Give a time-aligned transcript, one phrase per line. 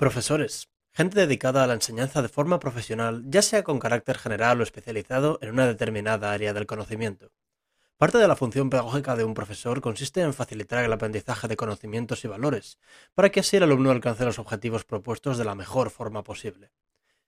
[0.00, 0.70] Profesores.
[0.94, 5.38] Gente dedicada a la enseñanza de forma profesional, ya sea con carácter general o especializado
[5.42, 7.32] en una determinada área del conocimiento.
[7.98, 12.24] Parte de la función pedagógica de un profesor consiste en facilitar el aprendizaje de conocimientos
[12.24, 12.78] y valores,
[13.14, 16.72] para que así el alumno alcance los objetivos propuestos de la mejor forma posible.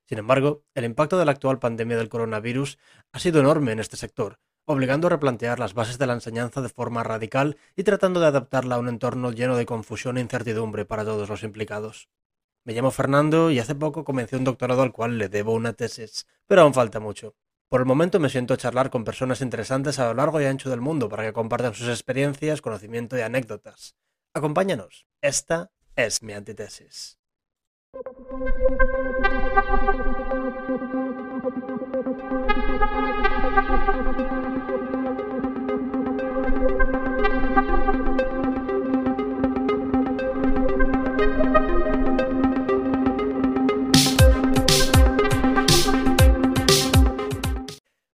[0.06, 2.78] Sin embargo, el impacto de la actual pandemia del coronavirus
[3.12, 6.70] ha sido enorme en este sector, obligando a replantear las bases de la enseñanza de
[6.70, 11.04] forma radical y tratando de adaptarla a un entorno lleno de confusión e incertidumbre para
[11.04, 12.08] todos los implicados.
[12.64, 16.28] Me llamo Fernando y hace poco comencé un doctorado al cual le debo una tesis,
[16.46, 17.34] pero aún falta mucho.
[17.68, 20.70] Por el momento me siento a charlar con personas interesantes a lo largo y ancho
[20.70, 23.96] del mundo para que compartan sus experiencias, conocimiento y anécdotas.
[24.32, 25.06] Acompáñanos.
[25.20, 27.18] Esta es mi antitesis.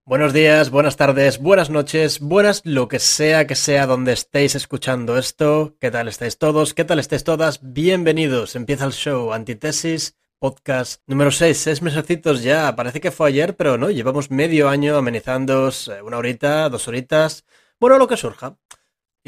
[0.09, 5.19] Buenos días, buenas tardes, buenas noches, buenas lo que sea que sea donde estéis escuchando
[5.19, 5.77] esto.
[5.79, 6.73] ¿Qué tal estáis todos?
[6.73, 7.61] ¿Qué tal estáis todas?
[7.75, 8.57] Bienvenidos.
[8.57, 11.59] Empieza el show Antitesis, podcast número 6.
[11.59, 12.75] Seis mesecitos ya.
[12.75, 13.91] Parece que fue ayer, pero no.
[13.91, 17.45] Llevamos medio año amenizando eh, una horita, dos horitas.
[17.79, 18.57] Bueno, lo que surja.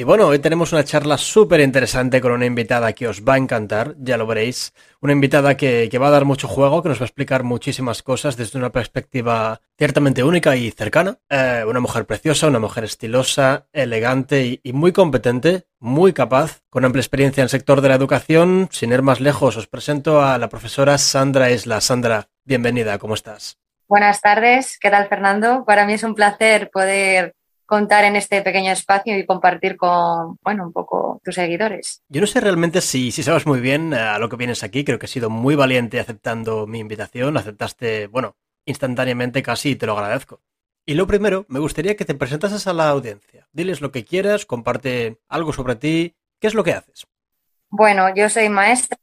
[0.01, 3.37] Y bueno, hoy tenemos una charla súper interesante con una invitada que os va a
[3.37, 4.73] encantar, ya lo veréis.
[5.03, 8.35] Una invitada que, va a dar mucho juego, que nos va a explicar muchísimas cosas
[8.35, 11.19] desde una perspectiva ciertamente única y cercana.
[11.29, 17.03] Eh, una mujer preciosa, una mujer estilosa, elegante y, muy competente, muy capaz, con amplia
[17.03, 18.71] experiencia en el sector de la educación.
[18.73, 21.83] Sin ir más lejos, os presento a la profesora Sandra Isla.
[21.83, 23.59] Sandra, bienvenida, ¿cómo estás?
[23.87, 25.67] Buenas tardes, ¿qué tal Fernando?
[25.67, 27.35] Para mí es un placer poder
[27.71, 32.03] contar en este pequeño espacio y compartir con, bueno, un poco tus seguidores.
[32.09, 34.99] Yo no sé realmente si, si sabes muy bien a lo que vienes aquí, creo
[34.99, 39.97] que has sido muy valiente aceptando mi invitación, aceptaste, bueno, instantáneamente casi y te lo
[39.97, 40.41] agradezco.
[40.85, 43.47] Y lo primero, me gustaría que te presentases a la audiencia.
[43.53, 46.17] Diles lo que quieras, comparte algo sobre ti.
[46.41, 47.07] ¿Qué es lo que haces?
[47.69, 48.99] Bueno, yo soy maestra,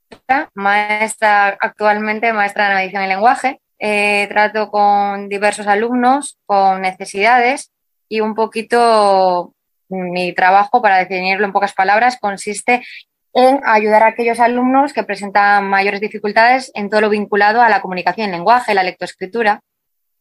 [0.53, 3.61] maestra actualmente, maestra de navegación y lenguaje.
[3.79, 7.71] Eh, trato con diversos alumnos con necesidades
[8.09, 9.53] y un poquito
[9.89, 12.85] mi trabajo, para definirlo en pocas palabras, consiste
[13.33, 17.81] en ayudar a aquellos alumnos que presentan mayores dificultades en todo lo vinculado a la
[17.81, 19.61] comunicación en lenguaje, la lectoescritura,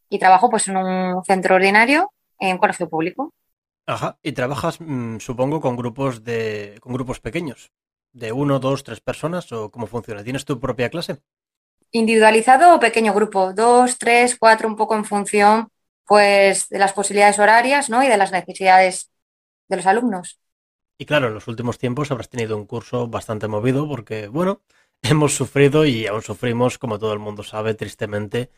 [0.09, 3.33] y trabajo pues en un centro ordinario en colegio público.
[3.87, 7.71] Ajá, y trabajas, mm, supongo, con grupos de, con grupos pequeños,
[8.13, 10.25] de uno, dos, tres personas, o cómo funciona.
[10.25, 11.19] ¿Tienes tu propia clase?
[11.93, 15.69] Individualizado o pequeño grupo, dos, tres, cuatro, un poco en función
[16.07, 18.03] pues de las posibilidades horarias ¿no?
[18.03, 19.11] y de las necesidades
[19.69, 20.41] de los alumnos.
[20.99, 24.63] Y claro, en los últimos tiempos habrás tenido un curso bastante movido porque, bueno,
[25.03, 28.51] hemos sufrido y aún sufrimos, como todo el mundo sabe, tristemente,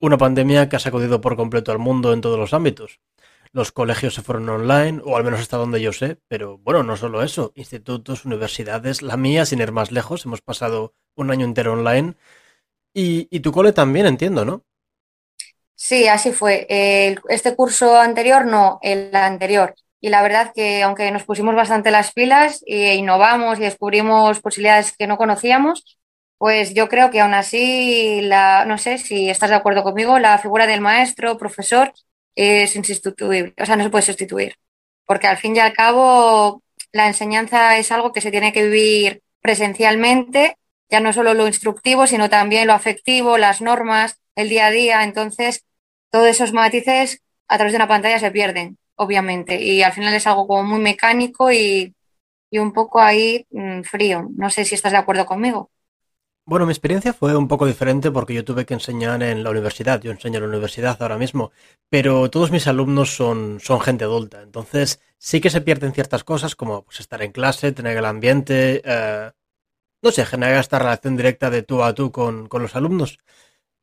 [0.00, 3.00] una pandemia que ha sacudido por completo al mundo en todos los ámbitos.
[3.52, 6.96] Los colegios se fueron online, o al menos hasta donde yo sé, pero bueno, no
[6.96, 11.72] solo eso, institutos, universidades, la mía, sin ir más lejos, hemos pasado un año entero
[11.74, 12.16] online.
[12.94, 14.64] Y, y tu cole también, entiendo, ¿no?
[15.76, 16.66] Sí, así fue.
[17.28, 19.74] este curso anterior no, el anterior.
[20.00, 24.96] Y la verdad que aunque nos pusimos bastante las pilas e innovamos y descubrimos posibilidades
[24.96, 25.98] que no conocíamos,
[26.38, 30.38] pues yo creo que aún así, la, no sé si estás de acuerdo conmigo, la
[30.38, 31.92] figura del maestro, profesor,
[32.34, 34.54] es insustituible, o sea, no se puede sustituir.
[35.06, 39.22] Porque al fin y al cabo, la enseñanza es algo que se tiene que vivir
[39.40, 40.56] presencialmente,
[40.90, 45.04] ya no solo lo instructivo, sino también lo afectivo, las normas, el día a día.
[45.04, 45.64] Entonces,
[46.10, 49.60] todos esos matices a través de una pantalla se pierden, obviamente.
[49.62, 51.94] Y al final es algo como muy mecánico y,
[52.52, 54.28] un poco ahí mm, frío.
[54.36, 55.70] No sé si estás de acuerdo conmigo.
[56.46, 60.00] Bueno, mi experiencia fue un poco diferente porque yo tuve que enseñar en la universidad.
[60.02, 61.52] Yo enseño en la universidad ahora mismo,
[61.88, 64.42] pero todos mis alumnos son, son gente adulta.
[64.42, 68.82] Entonces sí que se pierden ciertas cosas como pues, estar en clase, tener el ambiente,
[68.84, 69.30] eh,
[70.02, 73.18] no sé, generar esta relación directa de tú a tú con, con los alumnos.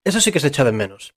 [0.03, 1.13] Eso sí que se echa de menos.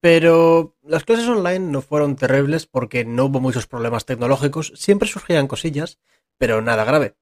[0.00, 5.46] Pero las clases online no fueron terribles porque no hubo muchos problemas tecnológicos, siempre surgían
[5.46, 5.98] cosillas,
[6.36, 7.16] pero nada grave.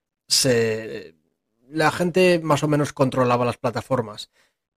[1.68, 4.30] La gente más o menos controlaba las plataformas.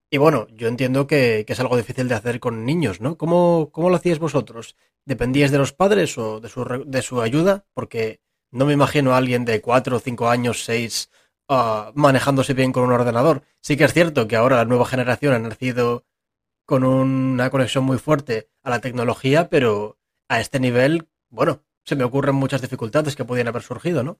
[0.08, 3.18] Y bueno, yo entiendo que, es algo difícil de hacer con niños, ¿no?
[3.18, 4.76] ¿Cómo, cómo lo hacíais vosotros?
[5.04, 7.66] ¿Dependíais de los padres o de su, de su ayuda?
[7.74, 8.20] Porque
[8.52, 11.10] no me imagino a alguien de cuatro, cinco años, seis,
[11.48, 13.42] uh, manejándose bien con un ordenador.
[13.60, 16.04] Sí que es cierto que ahora la nueva generación ha nacido
[16.66, 19.98] con una conexión muy fuerte a la tecnología, pero
[20.28, 24.18] a este nivel, bueno, se me ocurren muchas dificultades que podían haber surgido, ¿no?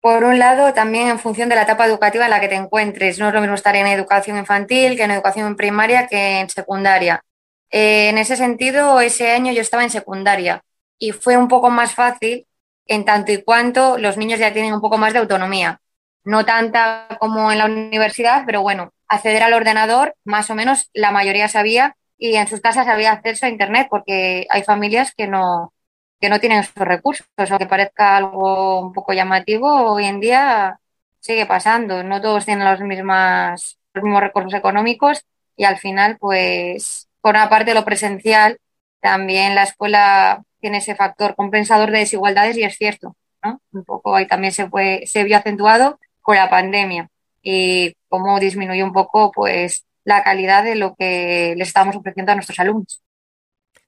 [0.00, 3.18] Por un lado, también en función de la etapa educativa en la que te encuentres.
[3.18, 7.24] No es lo mismo estar en educación infantil que en educación primaria que en secundaria.
[7.70, 10.62] Eh, en ese sentido, ese año yo estaba en secundaria
[10.98, 12.46] y fue un poco más fácil
[12.86, 15.80] en tanto y cuanto los niños ya tienen un poco más de autonomía.
[16.24, 21.10] No tanta como en la universidad, pero bueno, acceder al ordenador, más o menos la
[21.10, 25.72] mayoría sabía y en sus casas había acceso a Internet porque hay familias que no,
[26.20, 27.26] que no tienen esos recursos.
[27.36, 30.80] Aunque parezca algo un poco llamativo, hoy en día
[31.20, 32.02] sigue pasando.
[32.02, 35.24] No todos tienen los, mismas, los mismos recursos económicos
[35.56, 38.58] y al final, pues, por una parte lo presencial,
[39.00, 43.60] también la escuela tiene ese factor compensador de desigualdades y es cierto, ¿no?
[43.72, 47.08] Un poco ahí también se, fue, se vio acentuado con la pandemia
[47.42, 52.34] y cómo disminuyó un poco, pues, la calidad de lo que le estamos ofreciendo a
[52.34, 53.02] nuestros alumnos.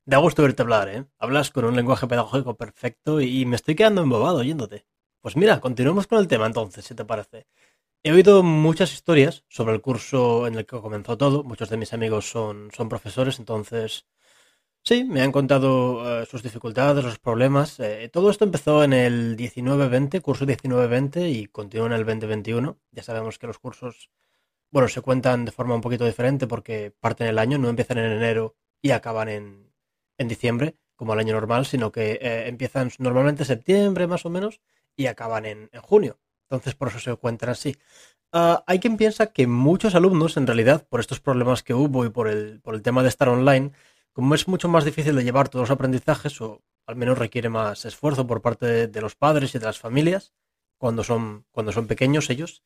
[0.05, 1.05] Da gusto verte hablar, ¿eh?
[1.19, 4.87] Hablas con un lenguaje pedagógico perfecto y me estoy quedando embobado oyéndote.
[5.21, 7.47] Pues mira, continuemos con el tema entonces, si te parece.
[8.03, 11.45] He oído muchas historias sobre el curso en el que comenzó todo.
[11.45, 14.07] Muchos de mis amigos son, son profesores, entonces
[14.83, 17.79] sí, me han contado eh, sus dificultades, los problemas.
[17.81, 22.79] Eh, todo esto empezó en el 19-20, curso 19-20 y continúa en el 2021.
[22.93, 24.11] Ya sabemos que los cursos,
[24.71, 28.13] bueno, se cuentan de forma un poquito diferente porque parten el año, no empiezan en
[28.13, 29.71] enero y acaban en,
[30.19, 34.31] en diciembre, como el año normal, sino que eh, empiezan normalmente en septiembre más o
[34.31, 34.61] menos
[34.97, 36.21] y acaban en, junio.
[36.43, 37.75] Entonces por eso se encuentran así.
[38.33, 42.11] Ah, hay quien piensa que muchos alumnos, en realidad, por estos problemas que hubo y
[42.11, 43.73] por el, por el tema de estar online,
[44.13, 47.85] como es mucho más difícil de llevar todos los aprendizajes, o al menos requiere más
[47.85, 50.33] esfuerzo por parte de, los padres y de las familias,
[50.79, 52.63] cuando son, cuando son pequeños ellos,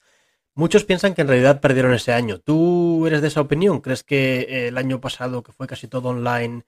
[0.54, 2.38] muchos piensan que en realidad perdieron ese año.
[2.38, 3.80] ¿Tú eres de esa opinión?
[3.80, 6.64] ¿Crees que el año pasado, que fue casi todo online,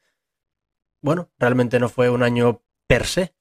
[1.00, 3.32] bueno, realmente no fue un año per se.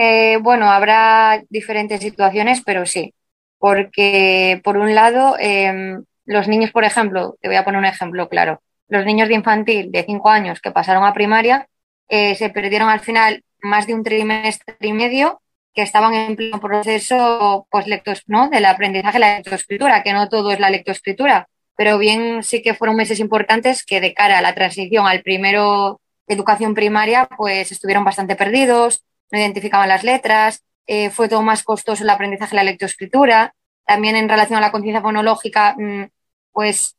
[0.00, 3.14] Eh, bueno, habrá diferentes situaciones, pero sí,
[3.58, 8.28] porque por un lado, em, los niños, por ejemplo, te voy a poner un ejemplo
[8.28, 11.66] claro, los niños de infantil de cinco años que pasaron a primaria
[12.08, 15.40] eh, se perdieron al final más de un trimestre y medio
[15.72, 17.86] que estaban en pleno proceso pues,
[18.26, 18.48] ¿no?
[18.48, 22.74] del aprendizaje de la lectoescritura, que no todo es la lectoescritura, pero bien sí que
[22.74, 28.04] fueron meses importantes que de cara a la transición al primero educación primaria, pues estuvieron
[28.04, 32.64] bastante perdidos, no identificaban las letras, eh, fue todo más costoso el aprendizaje de la
[32.64, 33.54] lectoescritura.
[33.86, 36.04] También en relación a la conciencia fonológica, mm,
[36.52, 36.96] pues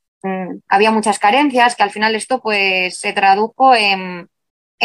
[0.67, 4.29] había muchas carencias, que al final esto pues se tradujo en,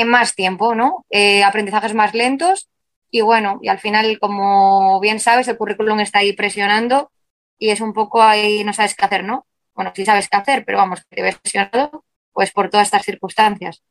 [0.07, 1.07] más tiempo, ¿no?
[1.11, 2.69] Eh, aprendizajes más lentos
[3.11, 7.11] y bueno, y al final, como bien sabes, el currículum está ahí presionando
[7.59, 9.47] y es un poco ahí no sabes qué hacer, ¿no?
[9.75, 13.83] Bueno, sí sabes qué hacer, pero vamos, te ves presionado pues por todas estas circunstancias.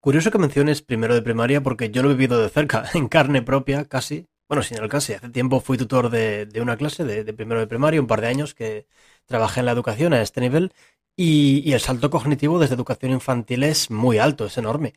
[0.00, 3.42] Curioso que menciones primero de primaria porque yo lo he vivido de cerca, en carne
[3.42, 4.26] propia, casi.
[4.48, 5.14] Bueno, sin casi.
[5.14, 8.54] Hace tiempo fui tutor de, una clase de, primero de primaria, un par de años
[8.54, 8.86] que
[9.26, 10.72] trabajé en la educación a este nivel
[11.16, 14.94] y, el salto cognitivo desde educación infantil es muy alto, es enorme.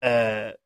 [0.00, 0.56] Eh,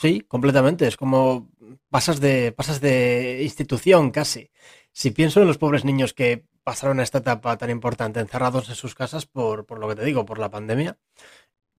[0.00, 0.86] sí, completamente.
[0.86, 1.50] Es como
[1.90, 4.50] pasas de, pasas de institución casi.
[4.92, 8.74] Si pienso en los pobres niños que pasaron a esta etapa tan importante encerrados en
[8.76, 10.98] sus casas por, por lo que te digo, por la pandemia,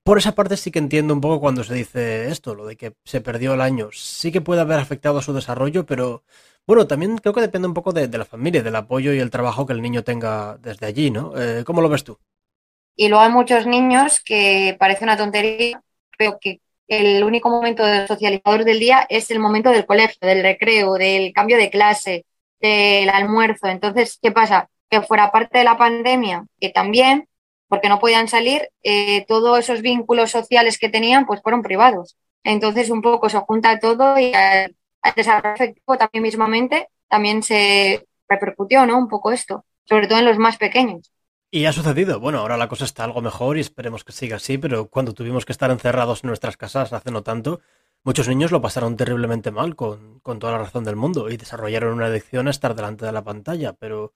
[0.04, 2.94] por esa parte sí que entiendo un poco cuando se dice esto, lo de que
[3.04, 3.90] se perdió el año.
[3.94, 6.24] Sí que puede haber afectado a su desarrollo, pero
[6.66, 9.66] bueno, también creo que depende un poco de, la familia, del apoyo y el trabajo
[9.66, 11.34] que el niño tenga desde allí, ¿no?
[11.38, 12.18] Eh, ¿Cómo lo ves tú?
[12.96, 15.82] Y luego hay muchos niños que parece una tontería,
[16.18, 20.94] pero que el único momento socializador del día es el momento del colegio, del recreo,
[20.96, 22.26] del cambio de clase,
[22.60, 23.68] del almuerzo.
[23.68, 24.70] Entonces, ¿qué pasa?
[24.90, 27.28] Que fuera parte de la pandemia, que también
[27.72, 32.18] porque no podían salir, eh, todos esos vínculos sociales que tenían pues fueron privados.
[32.44, 34.76] Entonces un poco se junta todo y al,
[35.16, 38.98] desarrollo efectivo también mismamente también se repercutió ¿no?
[38.98, 41.14] un poco esto, sobre todo en los más pequeños.
[41.50, 42.20] Y ha sucedido.
[42.20, 45.46] Bueno, ahora la cosa está algo mejor y esperemos que siga así, pero cuando tuvimos
[45.46, 47.62] que estar encerrados en nuestras casas hace no tanto,
[48.04, 51.94] muchos niños lo pasaron terriblemente mal, con, con toda la razón del mundo, y desarrollaron
[51.94, 54.14] una adicción a estar delante de la pantalla, pero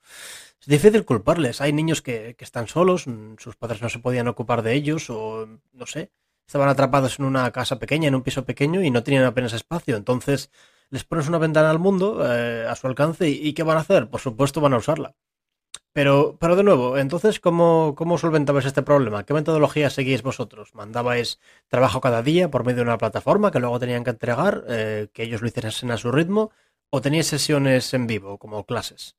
[0.60, 1.60] es difícil culparles.
[1.60, 5.46] Hay niños que, están solos, mm, sus padres no se podían ocupar de ellos o,
[5.72, 6.10] no sé,
[6.46, 9.96] estaban atrapados en una casa pequeña, en un piso pequeño y no tenían apenas espacio.
[9.96, 10.50] Entonces
[10.90, 14.08] les pones una ventana al mundo eh, a su alcance y, ¿qué van a hacer?
[14.08, 15.14] Por supuesto van a usarla.
[15.92, 19.24] Pero, pero de nuevo, entonces, ¿cómo, ¿cómo solventabais este problema?
[19.24, 20.74] ¿Qué metodología seguís vosotros?
[20.74, 25.08] ¿Mandabais trabajo cada día por medio de una plataforma que luego tenían que entregar, eh,
[25.14, 26.50] que ellos lo hiciesen a su ritmo?
[26.90, 29.16] ¿O teníais sesiones en vivo, como clases?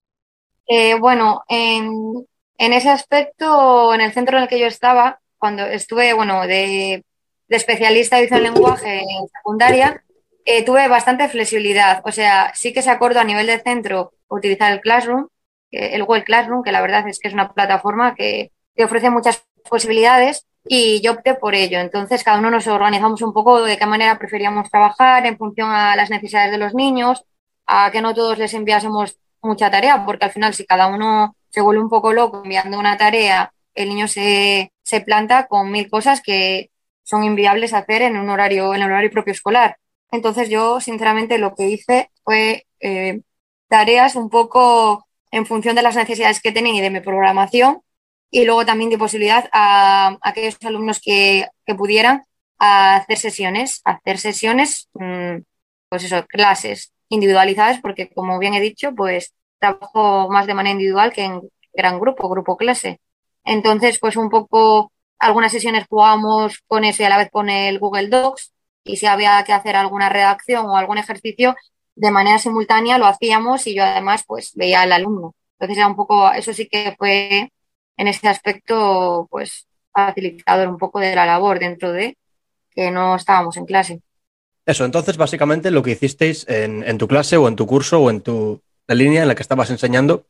[0.68, 2.26] Eh, bueno, en,
[2.58, 7.04] ese aspecto, en el centro en el que yo estaba, cuando estuve, bueno, de,
[7.50, 10.04] especialista de lenguaje en secundaria,
[10.46, 12.02] eh, tuve bastante flexibilidad.
[12.06, 15.28] O sea, sí que se acordó a nivel de centro utilizar el Classroom,
[15.72, 20.46] el Google Classroom, que la verdad es que es una plataforma que ofrece muchas posibilidades
[20.68, 21.80] y yo opté por ello.
[21.80, 25.96] Entonces, cada uno nos organizamos un poco de qué manera preferíamos trabajar en función a
[25.96, 27.24] las necesidades de los niños,
[27.66, 31.62] a que no todos les enviásemos mucha tarea, porque al final si cada uno se
[31.62, 36.22] vuelve un poco loco enviando una tarea, el niño se, se planta con mil cosas
[36.22, 36.72] que
[37.04, 39.78] son inviables hacer en un horario, en el horario propio escolar.
[40.12, 43.22] Entonces yo, sinceramente, lo que hice fue eh,
[43.68, 47.82] tareas un poco en función de las necesidades que tenía y de mi programación
[48.30, 52.24] y luego también di posibilidad a, aquellos alumnos que, pudieran
[52.60, 55.38] hacer sesiones, hacer sesiones, mm,
[55.90, 61.14] pues eso, clases individualizadas, porque como bien he dicho, pues trabajo más de manera individual
[61.14, 61.42] que en
[61.74, 63.00] gran grupo, grupo clase.
[63.44, 67.80] Entonces, pues un poco, algunas sesiones jugábamos con eso y a la vez con el
[67.80, 71.56] Google Docs, y si había que hacer alguna redacción o algún ejercicio,
[71.96, 75.36] de manera simultánea lo hacíamos y yo además pues veía al alumno.
[75.54, 77.52] Entonces era un poco, eso sí que fue
[77.98, 82.18] en ese aspecto, pues, facilitador un poco de la labor dentro de
[82.72, 84.02] que no estábamos en clase.
[84.68, 88.20] Eso, entonces, básicamente lo que hicisteis en, tu clase o en tu curso o en
[88.20, 90.26] tu la línea en la que estabas enseñando,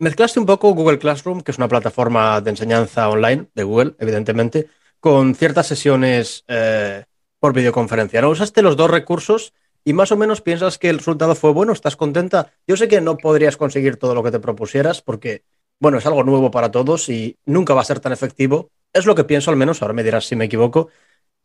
[0.00, 4.66] mezclaste un poco Google Classroom, que es una plataforma de enseñanza online de Google, evidentemente,
[4.98, 7.04] con ciertas sesiones eh,
[7.38, 8.20] por videoconferencia.
[8.20, 8.30] ¿no?
[8.30, 11.94] Usaste los dos recursos y más o menos piensas que el resultado fue bueno, ¿estás
[11.94, 12.52] contenta?
[12.66, 15.44] Yo sé que no podrías conseguir todo lo que te propusieras porque
[15.78, 18.70] bueno, es algo nuevo para todos y nunca va a ser tan efectivo.
[18.92, 20.88] Es lo que pienso al menos, ahora me dirás si me equivoco.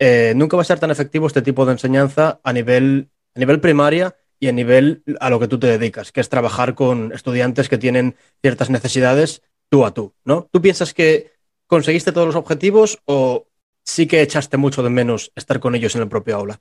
[0.04, 3.62] Eh, nunca va a ser tan efectivo este tipo de enseñanza a nivel, a nivel
[3.62, 7.70] primaria y a nivel a lo que tú te dedicas, que es trabajar con estudiantes
[7.70, 10.50] que tienen ciertas necesidades tú a tú, ¿no?
[10.52, 11.34] ¿Tú piensas que
[11.68, 13.46] conseguiste todos los objetivos o
[13.86, 16.60] sí que echaste mucho de menos estar con ellos en el propio aula?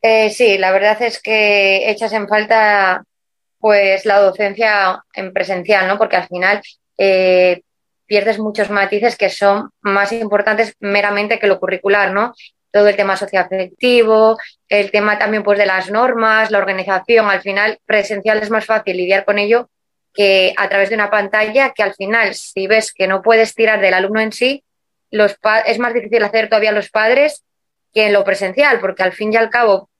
[0.00, 3.04] Eh, sí, la verdad es que echas en falta
[3.58, 5.98] pues la docencia en presencial, ¿no?
[5.98, 6.62] Porque al final
[6.96, 7.60] eh,
[8.06, 12.32] pierdes muchos matices que son más importantes meramente que lo curricular, ¿no?
[12.72, 17.78] Todo el tema socioafectivo, el tema también pues de las normas, la organización, al final
[17.84, 19.68] presencial es más fácil lidiar con ello
[20.12, 23.80] que a través de una pantalla que al final si ves que no puedes tirar
[23.80, 24.64] del alumno en sí,
[25.10, 25.36] los
[25.66, 27.44] es más difícil hacer todavía los padres
[27.92, 29.90] que en lo presencial, porque al fin y al cabo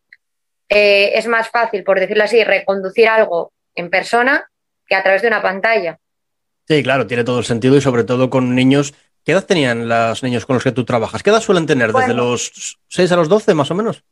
[0.69, 4.49] eh, es más fácil, por decirlo así, reconducir algo en persona
[4.87, 5.99] que a través de una pantalla.
[6.69, 8.95] Sí, claro, tiene todo el sentido y sobre todo con niños.
[9.25, 11.23] ¿Qué edad tenían los niños con los que tú trabajas?
[11.23, 11.93] ¿Qué edad suelen tener?
[11.93, 14.03] ¿Desde los 6 a los 12 más o menos?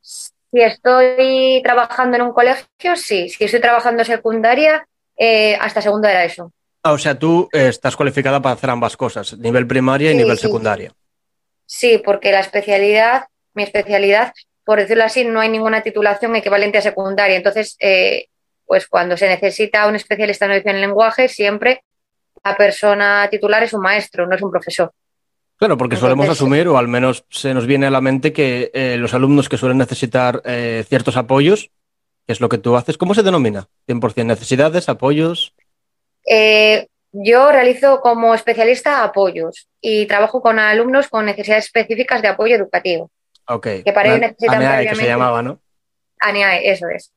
[0.00, 3.28] Si estoy trabajando en un colegio, sí.
[3.28, 6.52] Si estoy trabajando en secundaria, eh, hasta segundo era eso.
[6.82, 10.38] Ah, o sea, tú eh, estás cualificada para hacer ambas cosas, nivel primaria y nivel
[10.38, 10.92] secundaria.
[11.66, 14.32] Sí, porque la especialidad, mi especialidad,
[14.64, 17.36] por decirlo así, no hay ninguna titulación equivalente a secundaria.
[17.36, 18.28] Entonces, eh,
[18.64, 21.82] pues cuando se necesita un especialista en lenguaje, siempre
[22.44, 24.92] la persona titular es un maestro, no es un profesor.
[25.56, 28.96] Claro, porque solemos asumir, o al menos se nos viene a la mente, que eh,
[28.96, 31.70] los alumnos que suelen necesitar eh, ciertos apoyos,
[32.26, 33.66] que es lo que tú haces, ¿cómo se denomina?
[33.88, 35.54] ¿100% necesidades, apoyos?
[36.24, 42.54] Eh, yo realizo como especialista apoyos y trabajo con alumnos con necesidades específicas de apoyo
[42.54, 43.10] educativo.
[43.48, 43.66] Ok.
[43.84, 45.58] Que para ello necesitan ANEAE, que se llamaba, ¿no?
[46.20, 47.12] ANEAE, eso es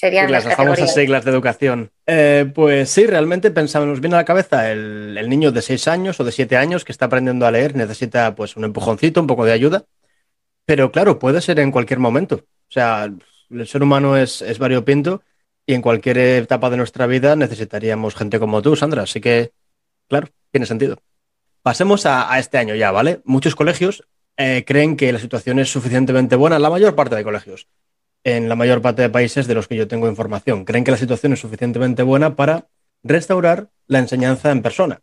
[0.00, 1.90] serían las, famosas siglas de educación.
[2.06, 6.18] Eh, pues sí, realmente pensamos, nos viene a la cabeza el, niño de 6 años
[6.18, 9.44] o de 7 años que está aprendiendo a leer, necesita pues un empujoncito, un poco
[9.44, 9.84] de ayuda,
[10.64, 12.36] pero claro, puede ser en cualquier momento.
[12.36, 13.12] O sea,
[13.50, 15.22] el ser humano es, es variopinto
[15.66, 19.52] y en cualquier etapa de nuestra vida necesitaríamos gente como tú, Sandra, así que,
[20.08, 20.96] claro, tiene sentido.
[21.60, 23.20] Pasemos a, este año ya, ¿vale?
[23.24, 27.68] Muchos colegios eh, creen que la situación es suficientemente buena, la mayor parte de colegios
[28.24, 30.64] en la mayor parte de países de los que yo tengo información.
[30.64, 32.66] Creen que la situación es suficientemente buena para
[33.02, 35.00] restaurar la enseñanza en persona.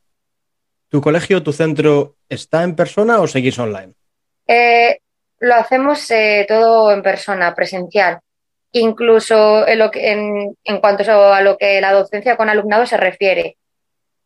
[0.90, 3.94] ¿Tu colegio, tu centro está en persona o seguís online?
[4.48, 5.00] Eh,
[5.40, 8.20] lo hacemos eh, todo en persona, presencial.
[8.72, 13.58] Incluso en, lo que, en, cuanto a lo que la docencia con alumnado se refiere.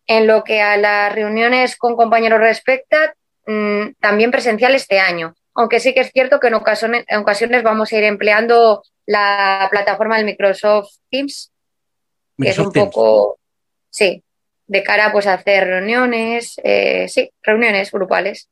[0.05, 3.15] En lo que a las reuniones con compañeros respecta,
[3.47, 7.63] mm, también presencial este año aunque sí que es cierto que en ocasiones, en ocasiones
[7.63, 11.51] vamos a ir empleando la plataforma del Microsoft Teams,
[12.37, 13.37] que es un poco,
[13.89, 14.23] sí,
[14.67, 18.49] de cara pues, a hacer reuniones, eh, sí, reuniones grupales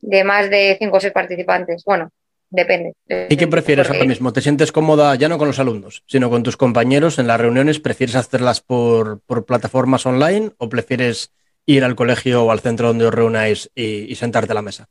[0.00, 1.84] de más de cinco o seis participantes.
[1.84, 2.10] Bueno,
[2.48, 2.94] depende.
[3.28, 4.32] ¿Y qué prefieres ahora mismo?
[4.32, 7.80] ¿Te sientes cómoda ya no con los alumnos, sino con tus compañeros en las reuniones?
[7.80, 11.32] ¿Prefieres hacerlas por, plataformas online o prefieres
[11.66, 14.88] ir al colegio o al centro donde os reunáis y sentarte a la mesa?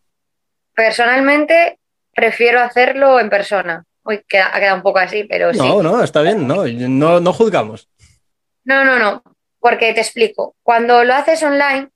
[0.79, 1.77] Personalmente,
[2.15, 5.59] prefiero hacerlo en persona, Uy, ha quedado un poco así, pero sí.
[5.59, 7.89] No, no, está bien, no, no, no juzgamos.
[8.63, 9.21] No, no, no,
[9.59, 10.55] porque te explico.
[10.63, 11.89] Cuando lo haces online,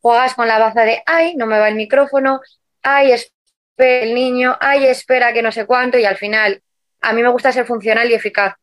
[0.00, 2.40] juegas con la baza de, ay, no me va el micrófono,
[2.82, 6.60] ay, espera el niño, ay, espera que no sé cuánto, y al final,
[7.00, 8.56] a mí me gusta ser funcional y eficaz.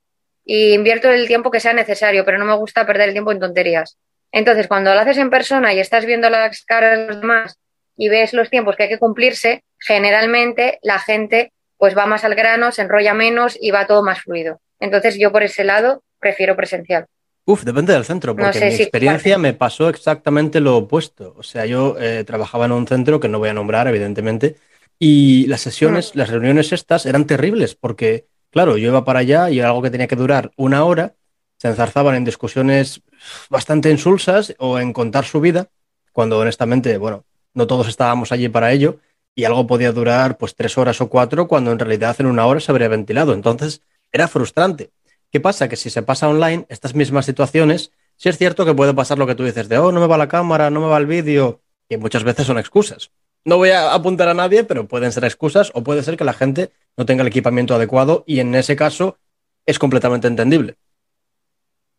[0.43, 3.39] Y invierto el tiempo que sea necesario, pero no me gusta perder el tiempo en
[3.39, 3.97] tonterías.
[4.33, 7.57] Entonces, cuando lo haces en persona y estás viendo las caras de los demás
[7.97, 12.35] y ves los tiempos que hay que cumplirse, generalmente la gente pues va más al
[12.35, 14.59] grano, se enrolla menos y va todo más fluido.
[14.79, 17.05] Entonces, yo por ese lado prefiero presencial.
[17.45, 21.35] Uf, depende del centro, porque mi experiencia me pasó exactamente lo opuesto.
[21.37, 24.55] O sea, yo eh, trabajaba en un centro que no voy a nombrar, evidentemente,
[24.97, 26.17] y las sesiones, mm.
[26.17, 30.07] las reuniones estas eran terribles, porque, claro, yo iba para allá y algo que tenía
[30.07, 31.13] que durar una hora,
[31.57, 33.01] se enzarzaban en discusiones
[33.49, 35.69] bastante insulsas o en contar su vida,
[36.11, 37.25] cuando honestamente, bueno,
[37.55, 38.99] no todos estábamos allí para ello,
[39.33, 42.59] y algo podía durar pues tres horas o cuatro, cuando en realidad en una hora
[42.59, 43.33] se habría ventilado.
[43.33, 43.81] Entonces,
[44.11, 44.91] era frustrante.
[45.31, 45.67] ¿Qué pasa?
[45.67, 49.27] Que si se pasa online, estas mismas situaciones, sí es cierto que puede pasar lo
[49.27, 51.61] que tú dices de, oh, no me va la cámara, no me va el vídeo,
[51.89, 53.11] y muchas veces son excusas.
[53.43, 56.33] No voy a apuntar a nadie, pero pueden ser excusas o puede ser que la
[56.33, 59.17] gente no tenga el equipamiento adecuado y en ese caso
[59.65, 60.77] es completamente entendible.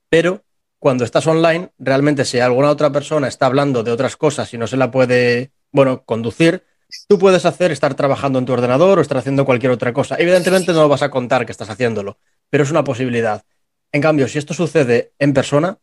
[0.09, 0.43] Pero
[0.79, 4.67] cuando estás online, realmente si alguna otra persona está hablando de otras cosas y no
[4.67, 6.65] se la puede, bueno, conducir,
[7.09, 10.17] tú puedes hacer estar trabajando en tu ordenador o estar haciendo cualquier otra cosa.
[10.19, 12.19] Evidentemente no lo vas a contar que estás haciéndolo,
[12.51, 13.45] pero es una posibilidad.
[13.93, 15.79] En cambio, si esto sucede en persona,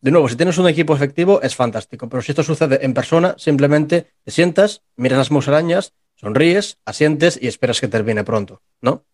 [0.00, 3.34] de nuevo, si tienes un equipo efectivo es fantástico, pero si esto sucede en persona,
[3.38, 9.04] simplemente te sientas, miras las musarañas, sonríes, asientes y esperas que termine pronto, ¿no?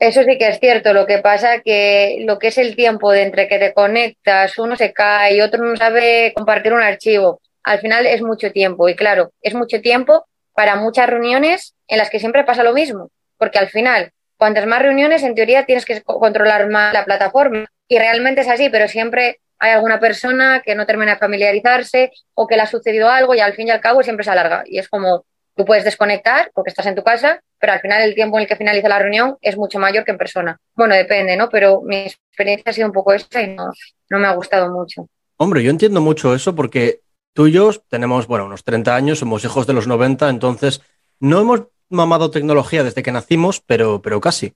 [0.00, 0.94] Eso sí que es cierto.
[0.94, 4.74] Lo que pasa que lo que es el tiempo de entre que te conectas, uno
[4.74, 8.88] se cae otro no sabe compartir un archivo, al final es mucho tiempo.
[8.88, 13.10] Y claro, es mucho tiempo para muchas reuniones en las que siempre pasa lo mismo,
[13.36, 17.66] porque al final cuantas más reuniones, en teoría tienes que controlar más la plataforma.
[17.86, 22.46] Y realmente es así, pero siempre hay alguna persona que no termina de familiarizarse o
[22.46, 24.62] que le ha sucedido algo y al fin y al cabo siempre se alarga.
[24.64, 28.14] Y es como, tú puedes desconectar porque estás en tu casa, pero al final el
[28.14, 30.58] tiempo en el que finaliza la reunión es mucho mayor que en persona.
[30.74, 31.48] Bueno, depende, ¿no?
[31.50, 33.70] Pero mi experiencia ha sido un poco esa y no,
[34.08, 35.06] no me ha gustado mucho.
[35.36, 37.02] Hombre, yo entiendo mucho eso porque
[37.34, 40.80] tú y yo tenemos, bueno, unos 30 años, somos hijos de los 90, entonces
[41.18, 44.54] no hemos mamado tecnología desde que nacimos, pero, pero casi.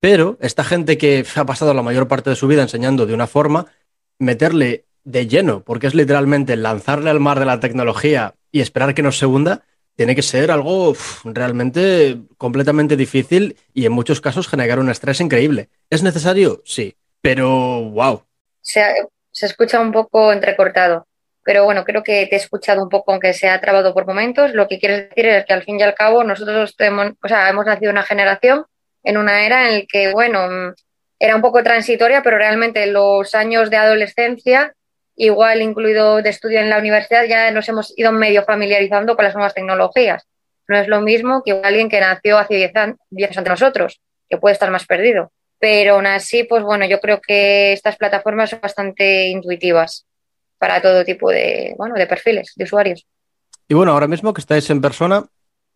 [0.00, 3.26] Pero esta gente que ha pasado la mayor parte de su vida enseñando de una
[3.26, 3.66] forma,
[4.18, 9.02] meterle de lleno, porque es literalmente lanzarle al mar de la tecnología y esperar que
[9.02, 9.62] nos se hunda,
[9.96, 15.68] tiene que ser algo realmente completamente difícil y en muchos casos generar un estrés increíble.
[15.90, 16.62] ¿Es necesario?
[16.64, 17.48] Sí, pero
[17.90, 18.22] wow.
[18.60, 18.82] Se,
[19.30, 21.06] se escucha un poco entrecortado.
[21.44, 24.54] Pero bueno, creo que te he escuchado un poco, aunque se ha trabado por momentos.
[24.54, 27.66] Lo que quieres decir es que al fin y al cabo nosotros o sea, hemos
[27.66, 28.64] nacido una generación
[29.02, 30.74] en una era en la que, bueno,
[31.18, 34.74] era un poco transitoria, pero realmente los años de adolescencia,
[35.16, 39.34] igual incluido de estudio en la universidad, ya nos hemos ido medio familiarizando con las
[39.34, 40.26] nuevas tecnologías.
[40.66, 42.98] No es lo mismo que alguien que nació hace 10 años,
[43.36, 45.32] ante nosotros, que puede estar más perdido.
[45.58, 50.06] Pero aún así, pues bueno, yo creo que estas plataformas son bastante intuitivas
[50.58, 53.06] para todo tipo de, bueno, de perfiles de usuarios.
[53.68, 55.24] Y bueno, ahora mismo que estáis en persona,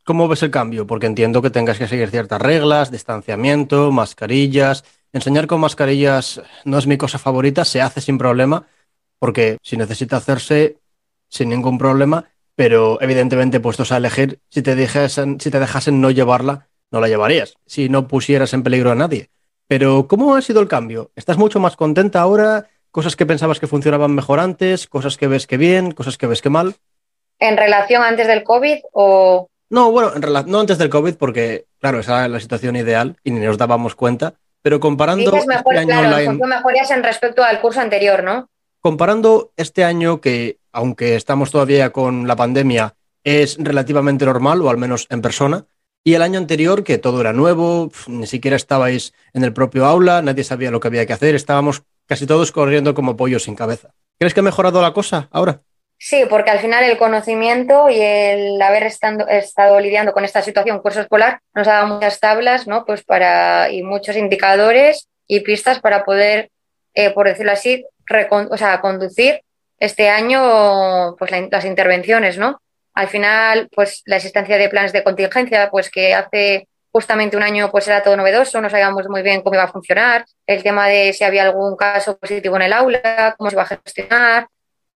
[0.05, 0.87] ¿cómo ves el cambio?
[0.87, 4.85] Porque entiendo que tengas que seguir ciertas reglas, distanciamiento, mascarillas.
[5.13, 8.67] Enseñar con mascarillas no es mi cosa favorita, se hace sin problema,
[9.19, 10.77] porque si necesita hacerse
[11.29, 16.11] sin ningún problema, pero evidentemente puestos a elegir, si te, dejasen, si te dejasen no
[16.11, 19.31] llevarla, no la llevarías, si no pusieras en peligro a nadie.
[19.67, 21.11] Pero ¿cómo ha sido el cambio?
[21.15, 22.69] ¿Estás mucho más contenta ahora?
[22.91, 26.43] cosas que pensabas que funcionaban mejor antes, cosas que ves que bien, cosas que ves
[26.43, 26.75] que mal.
[27.39, 29.49] ¿En relación antes del COVID o...?
[29.71, 33.31] No, bueno, en no antes del COVID porque, claro, esa era la situación ideal y
[33.31, 36.47] ni nos dábamos cuenta, pero comparando este año online...
[36.47, 38.49] mejorías en respecto al curso anterior, ¿no?
[38.81, 44.79] Comparando este año que, aunque estamos todavía con la pandemia, es relativamente normal, o al
[44.79, 45.67] menos en persona,
[46.05, 50.23] y el año anterior, que todo era nuevo, ni siquiera estabais en el propio aula,
[50.23, 53.91] nadie sabía lo que había que hacer, estábamos casi todos corriendo como pollos sin cabeza.
[54.19, 55.61] ¿Crees que ha mejorado la cosa ahora?
[55.99, 61.01] Sí, porque al final el conocimiento y el haber estado lidiando con esta situación curso
[61.01, 62.85] escolar nos ha dado muchas tablas, ¿no?
[62.85, 66.51] Pues para, y muchos indicadores y pistas para poder,
[66.95, 67.85] eh, por decirlo así,
[68.51, 69.43] o sea, conducir
[69.79, 72.61] este año pues las intervenciones, ¿no?
[72.95, 77.71] Al final, pues la existencia de planes de contingencia, pues que hace justamente un año
[77.71, 81.13] pues era todo novedoso, no sabíamos muy bien cómo iba a funcionar, el tema de
[81.13, 84.49] si había algún caso positivo en el aula, cómo se iba a gestionar,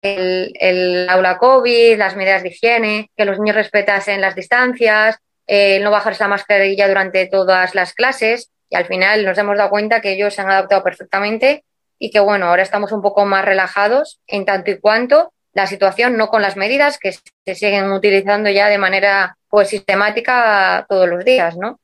[0.03, 6.25] el, aula COVID, las medidas de higiene, que los niños respetasen las distancias, no bajarse
[6.25, 10.35] la mascarilla durante todas las clases y al final nos hemos dado cuenta que ellos
[10.35, 11.63] se han adaptado perfectamente
[12.03, 16.17] y que bueno, ahora estamos un poco más relajados en tanto y cuanto la situación,
[16.17, 21.25] no con las medidas que se siguen utilizando ya de manera pues sistemática todos los
[21.25, 21.79] días, ¿no?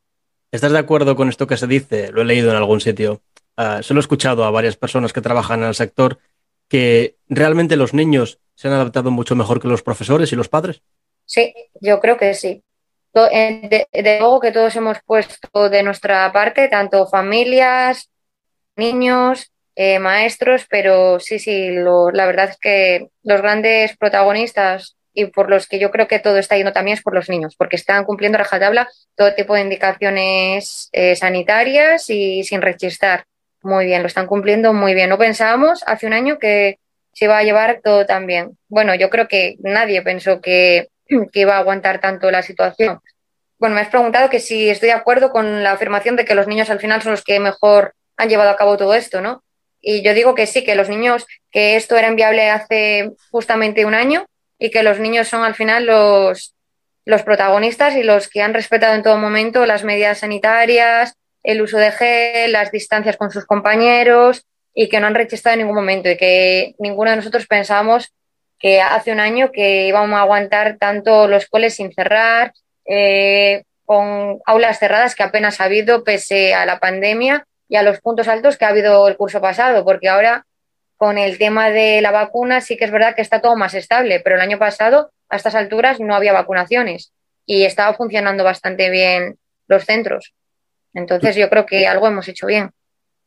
[0.50, 2.10] ¿Estás de acuerdo con esto que se dice?
[2.10, 3.22] Lo he leído en algún sitio.
[3.56, 6.18] Uh, se lo he escuchado a varias personas que trabajan en el sector
[6.66, 10.82] que realmente los niños se han adaptado mucho mejor que los profesores y los padres.
[11.26, 12.64] Sí, yo creo que sí.
[13.14, 18.10] Eh, de, luego que todos hemos puesto de nuestra parte, tanto familias,
[18.74, 25.48] niños, eh, maestros, pero sí, sí, la verdad es que los grandes protagonistas y por
[25.48, 28.04] los que yo creo que todo está yendo también es por los niños, porque están
[28.04, 33.26] cumpliendo rajatabla todo tipo de indicaciones eh, sanitarias y sin rechistar.
[33.62, 35.10] Muy bien, lo están cumpliendo muy bien.
[35.10, 36.80] No pensábamos hace un año que
[37.12, 38.58] se iba a llevar todo tan bien.
[38.66, 40.88] Bueno, yo creo que nadie pensó que
[41.32, 42.98] que iba a aguantar tanto la situación.
[43.60, 46.48] Bueno, me has preguntado que si estoy de acuerdo con la afirmación de que los
[46.48, 49.44] niños al final son los que mejor han llevado a cabo todo esto, ¿no?
[49.80, 53.94] Y yo digo que sí, que los niños, que esto era inviable hace justamente un
[53.94, 54.26] año
[54.58, 56.54] y que los niños son al final los,
[57.04, 61.78] los protagonistas y los que han respetado en todo momento las medidas sanitarias, el uso
[61.78, 66.10] de gel, las distancias con sus compañeros y que no han rechazado en ningún momento
[66.10, 68.12] y que ninguno de nosotros pensamos
[68.58, 72.52] que hace un año que íbamos a aguantar tanto los coles sin cerrar,
[72.84, 78.00] eh, con aulas cerradas que apenas ha habido pese a la pandemia y a los
[78.00, 80.46] puntos altos que ha habido el curso pasado, porque ahora
[80.96, 84.20] con el tema de la vacuna sí que es verdad que está todo más estable,
[84.20, 87.12] pero el año pasado a estas alturas no había vacunaciones
[87.46, 90.34] y estaba funcionando bastante bien los centros.
[90.94, 92.70] Entonces yo creo que algo hemos hecho bien.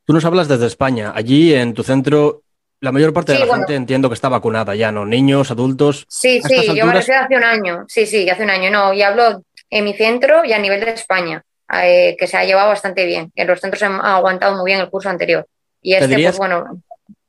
[0.05, 1.13] Tú nos hablas desde España.
[1.15, 2.43] Allí en tu centro
[2.81, 5.05] la mayor parte de la gente entiendo que está vacunada ya, ¿no?
[5.05, 6.05] Niños, adultos.
[6.09, 7.85] Sí, sí, yo me refiero hace un año.
[7.87, 8.71] Sí, sí, hace un año.
[8.71, 12.45] No, y hablo en mi centro y a nivel de España, eh, que se ha
[12.45, 13.31] llevado bastante bien.
[13.35, 15.47] Que los centros han aguantado muy bien el curso anterior.
[15.81, 16.81] Y este, pues bueno,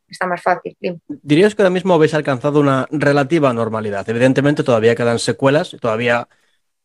[0.09, 0.77] está más fácil.
[1.09, 4.09] ¿Dirías que ahora mismo habéis alcanzado una relativa normalidad?
[4.09, 6.29] Evidentemente todavía quedan secuelas, todavía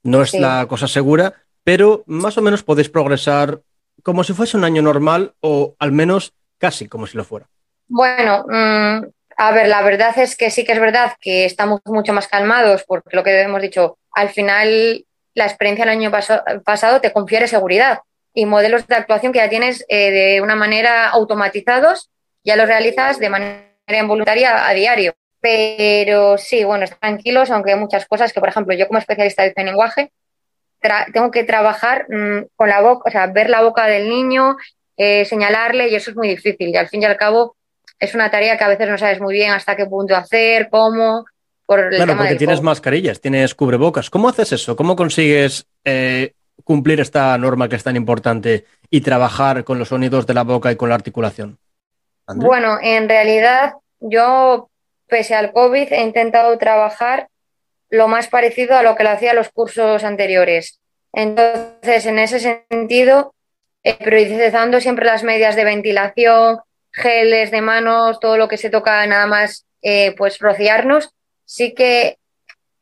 [0.03, 3.61] no es la cosa segura, pero más o menos podéis progresar
[4.03, 7.47] como si fuese un año normal o al menos casi como si lo fuera.
[7.87, 9.05] Bueno, mm,
[9.37, 12.83] a ver, la verdad es que sí que es verdad que estamos mucho más calmados
[12.87, 15.05] porque lo que hemos dicho, al final
[15.37, 16.11] la experiencia del año
[16.65, 17.99] pasado te confiere seguridad
[18.33, 22.09] y modelos de actuación que ya tienes eh, de una manera automatizados,
[22.43, 25.13] ya los realizas de manera involuntaria a diario.
[25.39, 29.53] Pero sí, bueno, tranquilos, aunque hay muchas cosas que, por ejemplo, yo como especialista de
[29.63, 30.11] lenguaje,
[31.13, 34.57] tengo que trabajar mm, con la boca, o sea, ver la boca del niño,
[34.97, 36.69] eh, señalarle, y eso es muy difícil.
[36.69, 37.55] Y al fin y al cabo,
[37.99, 41.25] es una tarea que a veces no sabes muy bien hasta qué punto hacer, cómo.
[41.67, 44.09] Por el porque tienes mascarillas, tienes cubrebocas.
[44.09, 44.77] ¿Cómo haces eso?
[44.77, 46.31] ¿Cómo consigues eh,
[46.63, 50.71] cumplir esta norma que es tan importante y trabajar con los sonidos de la boca
[50.71, 51.59] y con la articulación?
[52.35, 54.69] Bueno, en realidad yo,
[55.07, 57.27] pese al COVID, he intentado trabajar
[57.89, 60.79] lo más parecido a lo que lo hacía los cursos anteriores.
[61.11, 63.33] Entonces, en ese sentido,
[63.83, 66.59] eh, priorizando siempre las medidas de ventilación,
[66.93, 71.13] geles de manos, todo lo que se toca nada más eh, pues rociarnos,
[71.47, 72.19] sí que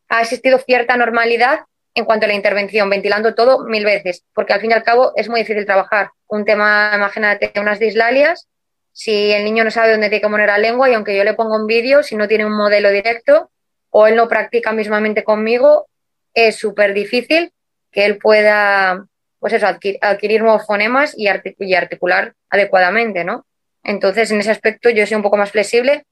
[0.08, 1.60] ha existido cierta normalidad
[1.94, 5.12] en cuanto a la intervención, ventilando todo mil veces, porque al fin y al cabo
[5.16, 6.10] es muy difícil trabajar.
[6.28, 8.48] Un tema, imagínate, unas dislalias,
[8.92, 11.32] si el niño no sabe dónde tiene que poner la lengua y aunque yo le
[11.32, 13.50] ponga un vídeo, si no tiene un modelo directo
[13.90, 15.86] o él no practica mismamente conmigo,
[16.34, 17.52] es súper difícil
[17.90, 19.06] que él pueda
[19.38, 21.28] pues eso, adquirir, nuevos fonemas y,
[21.60, 23.46] y articular adecuadamente, ¿no?
[23.82, 26.04] Entonces, en ese aspecto yo soy un poco más flexible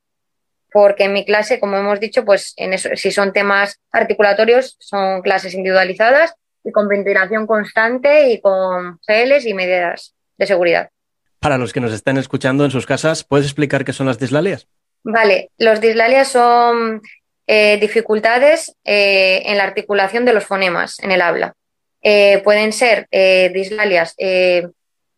[0.74, 5.22] porque en mi clase, como hemos dicho, pues en eso, si son temas articulatorios, son
[5.22, 6.34] clases individualizadas
[6.64, 10.90] y con ventilación constante y con geles y medidas de seguridad.
[11.38, 14.66] Para los que nos están escuchando en sus casas, ¿puedes explicar qué son las dislalias?
[15.04, 17.02] Vale, los dislalias son
[17.46, 21.54] eh, dificultades eh, en la articulación de los fonemas en el habla.
[22.02, 23.06] Eh, pueden ser
[23.52, 24.16] dislalias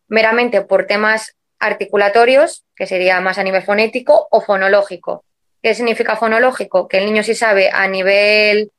[0.07, 5.23] meramente por temas articulatorios, que sería más a nivel fonético, o fonológico.
[5.61, 6.87] ¿Qué significa fonológico?
[6.87, 8.71] Que el niño sí sabe a nivel,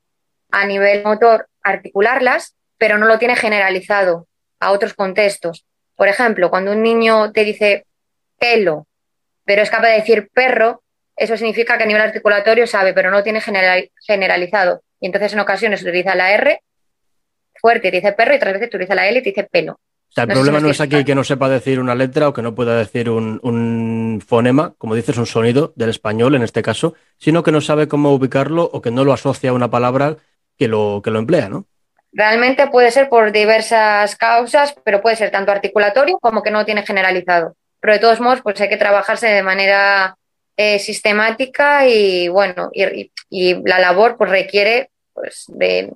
[0.51, 4.27] a nivel motor articularlas, pero no lo tiene generalizado
[4.61, 5.67] a otros contextos.
[5.97, 7.85] Por ejemplo, cuando un niño te dice
[8.39, 8.87] pelo,
[9.45, 10.83] pero es capaz de decir perro,
[11.17, 14.83] eso significa que a nivel articulatorio sabe, pero no lo tiene generalizado.
[15.01, 16.63] Y entonces en ocasiones utiliza la R
[17.61, 19.81] fuerte, te dice perro, y otras veces utiliza la L y te dice pelo
[20.17, 22.77] el problema no es aquí que no sepa decir una letra o que no pueda
[22.77, 27.61] decir un, fonema, como dices, un sonido del español en este caso, sino que no
[27.61, 30.17] sabe cómo ubicarlo o que no lo asocia a una palabra
[30.57, 31.67] que lo, que lo emplea, ¿no?
[32.11, 36.85] Realmente puede ser por diversas causas, pero puede ser tanto articulatorio como que no tiene
[36.85, 37.55] generalizado.
[37.81, 40.17] Pero de todos modos, pues hay que trabajarse de manera
[40.57, 43.13] eh, sistemática y bueno, y,
[43.65, 45.93] la labor pues requiere pues de,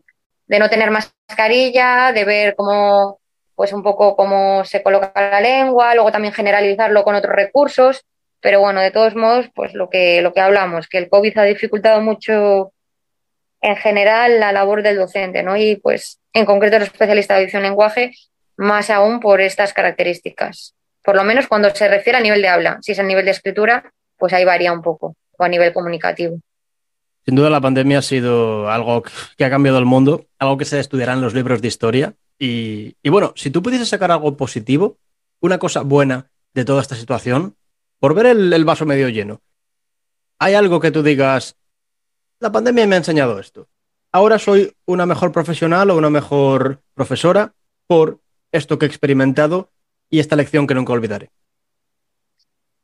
[0.46, 3.21] de, no tener mascarilla, de ver cómo
[3.62, 8.04] pues un poco cómo se coloca la lengua, luego también generalizarlo con otros recursos,
[8.40, 11.44] pero bueno, de todos modos, pues lo que, lo que hablamos, que el COVID ha
[11.44, 12.72] dificultado mucho
[13.60, 15.56] en general la labor del docente, ¿no?
[15.56, 18.10] Y pues en concreto el especialista de edición lenguaje,
[18.56, 20.74] más aún por estas características.
[21.04, 22.78] Por lo menos cuando se refiere a nivel de habla.
[22.82, 26.40] Si es a nivel de escritura, pues ahí varía un poco, o a nivel comunicativo.
[27.24, 29.04] Sin duda la pandemia ha sido algo
[29.36, 32.14] que ha cambiado el mundo, algo que se estudiará en los libros de historia.
[32.44, 34.98] Y, bueno, si tú pudieses sacar algo positivo,
[35.40, 37.54] una cosa buena de toda esta situación,
[38.00, 39.40] por ver el vaso medio lleno,
[40.40, 41.54] ¿hay algo que tú digas,
[42.40, 43.68] la pandemia me ha enseñado esto.
[44.10, 47.54] Ahora soy una mejor profesional o una mejor profesora
[47.86, 48.18] por
[48.50, 49.70] esto que he experimentado
[50.10, 51.30] y esta lección que nunca olvidaré.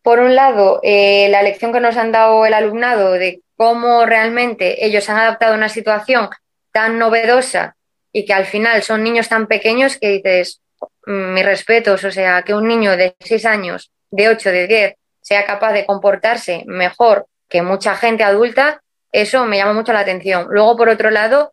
[0.03, 4.87] Por un lado, eh, la lección que nos han dado el alumnado de cómo realmente
[4.87, 6.29] ellos han adaptado a una situación
[6.71, 7.75] tan novedosa
[8.12, 10.61] y que al final son niños tan pequeños que dices,
[11.07, 14.94] mm, mis respetos, o sea, que un niño de 6 años, de 8, de 10,
[15.21, 20.47] sea capaz de comportarse mejor que mucha gente adulta, eso me llama mucho la atención.
[20.51, 21.53] Luego, por otro lado,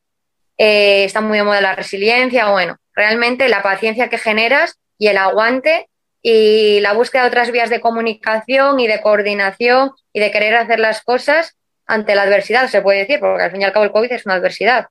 [0.57, 2.49] eh, está muy de moda la resiliencia.
[2.49, 5.89] Bueno, realmente la paciencia que generas y el aguante
[6.21, 10.79] y la búsqueda de otras vías de comunicación y de coordinación y de querer hacer
[10.79, 13.91] las cosas ante la adversidad, se puede decir, porque al fin y al cabo el
[13.91, 14.87] COVID es una adversidad.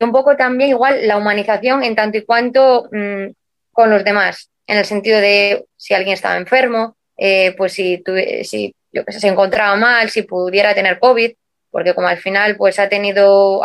[0.00, 3.32] Un poco también igual la humanización en tanto y cuanto mm,
[3.72, 8.02] con los demás, en el sentido de si alguien estaba enfermo, eh, pues si,
[8.44, 11.32] si yo que sé, se encontraba mal, si pudiera tener COVID,
[11.70, 13.60] porque como al final pues ha tenido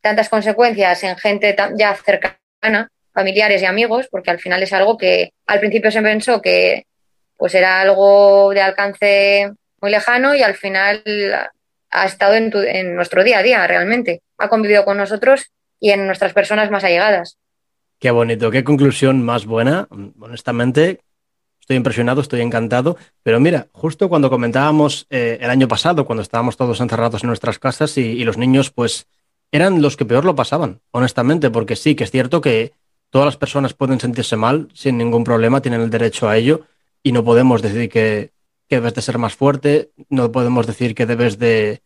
[0.00, 5.32] tantas consecuencias en gente ya cercana, familiares y amigos, porque al final es algo que
[5.46, 6.86] al principio se pensó que
[7.36, 11.02] pues era algo de alcance muy lejano y al final
[11.90, 16.06] ha estado en, en nuestro día a día realmente, ha convivido con nosotros y en
[16.06, 17.36] nuestras personas más allegadas.
[17.98, 19.88] Qué bonito, qué conclusión más buena.
[20.20, 21.00] Honestamente,
[21.70, 22.96] Estoy impresionado, estoy encantado.
[23.22, 27.60] Pero mira, justo cuando comentábamos eh, el año pasado, cuando estábamos todos encerrados en nuestras
[27.60, 29.06] casas y, los niños, pues
[29.52, 32.72] eran los que peor lo pasaban, honestamente, porque sí, que es cierto que
[33.08, 36.62] todas las personas pueden sentirse mal sin ningún problema, tienen el derecho a ello
[37.04, 38.32] y no podemos decir que,
[38.76, 41.82] debes de ser más fuerte, no podemos decir que debes de,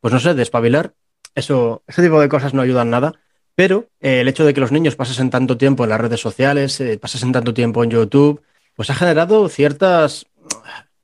[0.00, 0.94] pues no sé, de espabilar.
[1.34, 3.14] Eso, ese tipo de cosas no ayudan nada.
[3.54, 6.78] Pero eh, el hecho de que los niños pasen tanto tiempo en las redes sociales,
[6.80, 8.42] eh, pasen tanto tiempo en YouTube,
[8.74, 10.26] pues ha generado ciertas,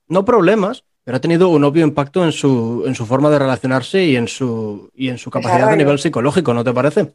[0.07, 4.05] no problemas, pero ha tenido un obvio impacto en su, en su forma de relacionarse
[4.05, 7.15] y en su, y en su capacidad a nivel psicológico, ¿no te parece?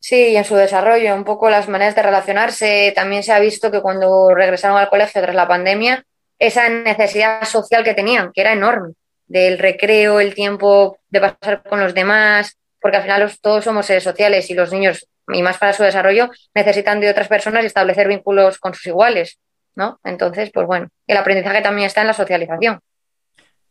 [0.00, 2.92] Sí, y en su desarrollo, un poco las maneras de relacionarse.
[2.96, 6.04] También se ha visto que cuando regresaron al colegio tras la pandemia,
[6.42, 8.94] esa necesidad social que tenían, que era enorme,
[9.28, 14.02] del recreo, el tiempo de pasar con los demás, porque al final todos somos seres
[14.02, 18.08] sociales y los niños, y más para su desarrollo, necesitan de otras personas y establecer
[18.08, 19.38] vínculos con sus iguales.
[19.76, 20.00] ¿no?
[20.02, 22.80] Entonces, pues bueno, el aprendizaje también está en la socialización.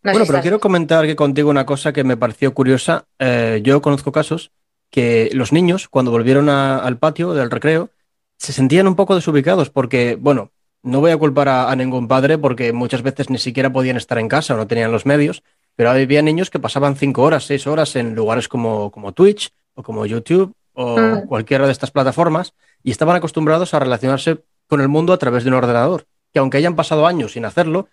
[0.02, 3.04] bueno, pero quiero comentar que contigo una cosa que me pareció curiosa.
[3.20, 4.52] Eh, yo conozco casos
[4.90, 7.90] que los niños, cuando volvieron al patio del recreo,
[8.38, 10.52] se sentían un poco desubicados porque, bueno,
[10.84, 14.28] no voy a culpar a, ningún padre porque muchas veces ni siquiera podían estar en
[14.28, 15.44] casa o no tenían los medios,
[15.76, 19.84] pero había niños que pasaban cinco horas, seis horas en lugares como, como Twitch o
[19.84, 21.28] como YouTube o mm.
[21.28, 25.50] cualquiera de estas plataformas y estaban acostumbrados a relacionarse con el mundo a través de
[25.50, 27.90] un ordenador, que aunque hayan pasado años sin hacerlo,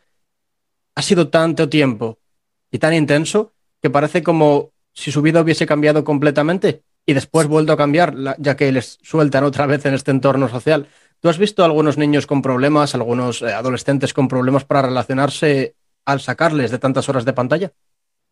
[0.95, 2.19] ha sido tanto tiempo
[2.71, 7.73] y tan intenso que parece como si su vida hubiese cambiado completamente y después vuelto
[7.73, 10.89] a cambiar, ya que les sueltan otra vez en este entorno social.
[11.21, 16.21] ¿Tú has visto algunos niños con problemas, algunos eh, adolescentes con problemas para relacionarse al
[16.21, 17.73] sacarles de tantas horas de pantalla?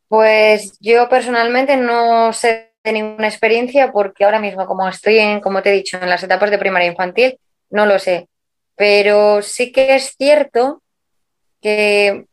[0.08, 5.62] Pues yo personalmente no sé de ninguna experiencia porque ahora mismo, como estoy en, como
[5.62, 7.38] te he dicho, en las etapas de primaria infantil,
[7.70, 8.28] no lo sé.
[8.76, 10.82] Pero sí que es cierto
[11.60, 12.26] que,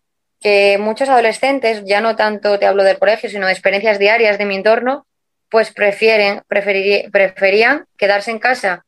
[0.77, 4.55] muchos adolescentes, ya no tanto te hablo del colegio, sino de experiencias diarias de mi
[4.55, 5.07] entorno,
[5.49, 8.85] pues prefieren, preferían quedarse en casa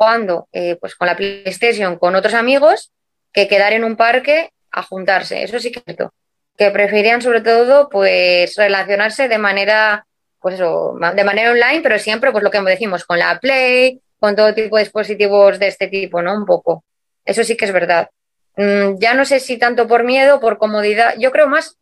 [0.00, 2.90] jugando eh, pues con la PlayStation con otros amigos
[3.32, 5.42] que quedar en un parque a juntarse.
[5.42, 6.14] Eso sí que es cierto.
[6.56, 10.06] Que preferían sobre todo pues relacionarse de manera
[10.40, 14.34] pues eso, de manera online, pero siempre pues lo que decimos con la Play, con
[14.34, 16.34] todo tipo de dispositivos de este tipo, ¿no?
[16.34, 16.82] Un poco.
[17.26, 18.08] Eso sí que es verdad.
[18.56, 21.14] Mm, ya no sé si tanto por miedo, por comodidad.
[21.18, 21.76] Yo creo más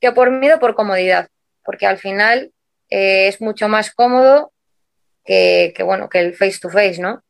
[0.00, 1.28] que por miedo, por comodidad,
[1.64, 2.50] porque al final
[2.88, 4.52] eh, es mucho más cómodo
[5.24, 7.22] que, bueno, que el face to face, ¿no?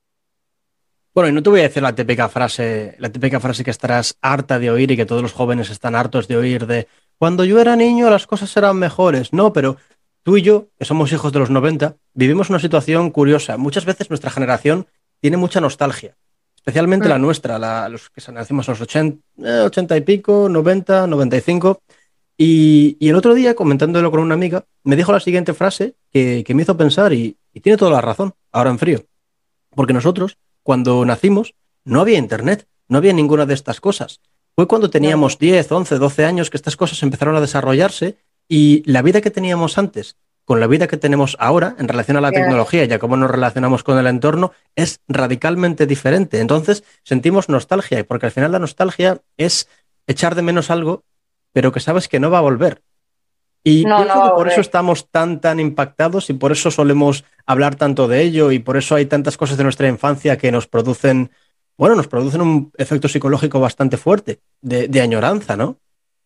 [1.14, 4.16] Bueno, y no te voy a decir la típica frase, la típica frase que estarás
[4.22, 6.86] harta de oír y que todos los jóvenes están hartos de oír de
[7.18, 9.32] cuando yo era niño las cosas eran mejores.
[9.32, 9.76] No, pero
[10.22, 13.56] tú y yo, que somos hijos de los 90, vivimos una situación curiosa.
[13.56, 14.86] Muchas veces nuestra generación
[15.20, 16.16] tiene mucha nostalgia,
[16.56, 17.22] especialmente la mm.
[17.22, 21.82] nuestra, los que nacimos en los 80, 80 y pico, 90, 95.
[22.36, 26.44] Y, y, el otro día, comentándolo con una amiga, me dijo la siguiente frase que,
[26.54, 29.04] me hizo pensar y, tiene toda la razón, ahora en frío.
[29.74, 30.38] Porque nosotros,
[30.70, 34.20] cuando nacimos, no había internet, no había ninguna de estas cosas.
[34.54, 39.02] Fue cuando teníamos 10, 11, 12 años que estas cosas empezaron a desarrollarse y la
[39.02, 42.84] vida que teníamos antes con la vida que tenemos ahora en relación a la tecnología
[42.84, 46.38] y a cómo nos relacionamos con el entorno es radicalmente diferente.
[46.38, 49.66] Entonces sentimos nostalgia, porque al final la nostalgia es
[50.06, 51.02] echar de menos algo
[51.52, 52.80] pero que sabes que no va a volver.
[53.62, 58.52] Y por eso estamos tan, tan impactados y por eso solemos hablar tanto de ello
[58.52, 61.30] y por eso hay tantas cosas de nuestra infancia que nos producen,
[61.76, 65.76] bueno, nos producen un efecto psicológico bastante fuerte de, añoranza, ¿no?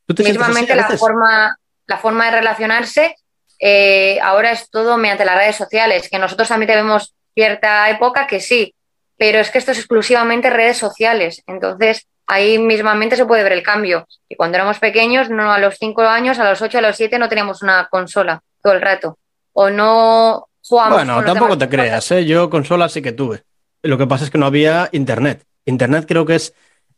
[0.07, 3.17] ¿Tú Mismamente la forma, la forma de relacionarse
[3.59, 8.41] eh, ahora es todo mediante las redes sociales, que nosotros también tenemos cierta época que
[8.41, 8.75] sí,
[9.17, 11.43] pero es que esto es exclusivamente redes sociales.
[11.47, 14.07] Entonces, ahí mismamente se puede ver el cambio.
[14.29, 17.19] Y cuando éramos pequeños, no a los 5 años, a los 8, a los 7
[17.19, 19.19] no teníamos una consola todo el rato.
[19.53, 20.99] O no jugamos.
[20.99, 22.25] Bueno, tampoco te creas, ¿eh?
[22.25, 23.43] yo consola sí que tuve.
[23.83, 25.45] Lo que pasa es que no había internet.
[25.67, 26.55] Internet creo que es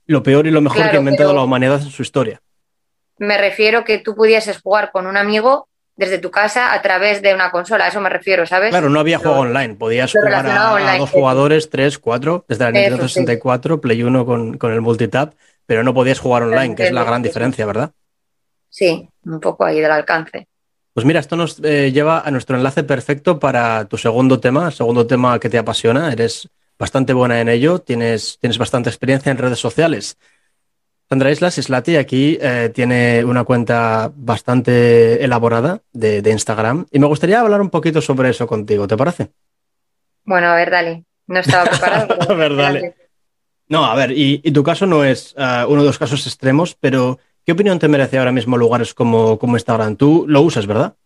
[0.06, 2.40] lo peor y lo mejor que ha inventado la humanidad en su historia.
[3.18, 7.34] Me refiero que tú pudieses jugar con un amigo desde tu casa a través de
[7.34, 8.70] una consola, a eso me refiero, ¿sabes?
[8.70, 13.08] Claro, no había juego online, podías jugar a, dos jugadores, tres, cuatro, desde la Nintendo
[13.08, 17.04] 64, Play 1 con, con el multitap, pero no podías jugar online, que es la
[17.04, 17.92] gran diferencia, ¿verdad?
[18.68, 20.46] Sí, un poco ahí del alcance.
[20.92, 25.06] Pues mira, esto nos eh, lleva a nuestro enlace perfecto para tu segundo tema, segundo
[25.06, 29.58] tema que te apasiona, eres bastante buena en ello, tienes, tienes bastante experiencia en redes
[29.58, 30.18] sociales.
[31.08, 37.40] Sandra Islas, Islati, aquí eh, tiene una cuenta bastante elaborada de, Instagram y me gustaría
[37.40, 39.30] hablar un poquito sobre eso contigo, ¿te parece?
[40.24, 41.04] Bueno, a ver, dale.
[41.28, 42.18] No estaba preparado.
[42.28, 42.94] a ver, dale.
[43.68, 47.20] No, a ver, y, tu caso no es eh, uno de los casos extremos, pero
[47.44, 49.94] ¿qué opinión te merece ahora mismo lugares como, como Instagram?
[49.96, 50.96] Tú lo usas, ¿verdad?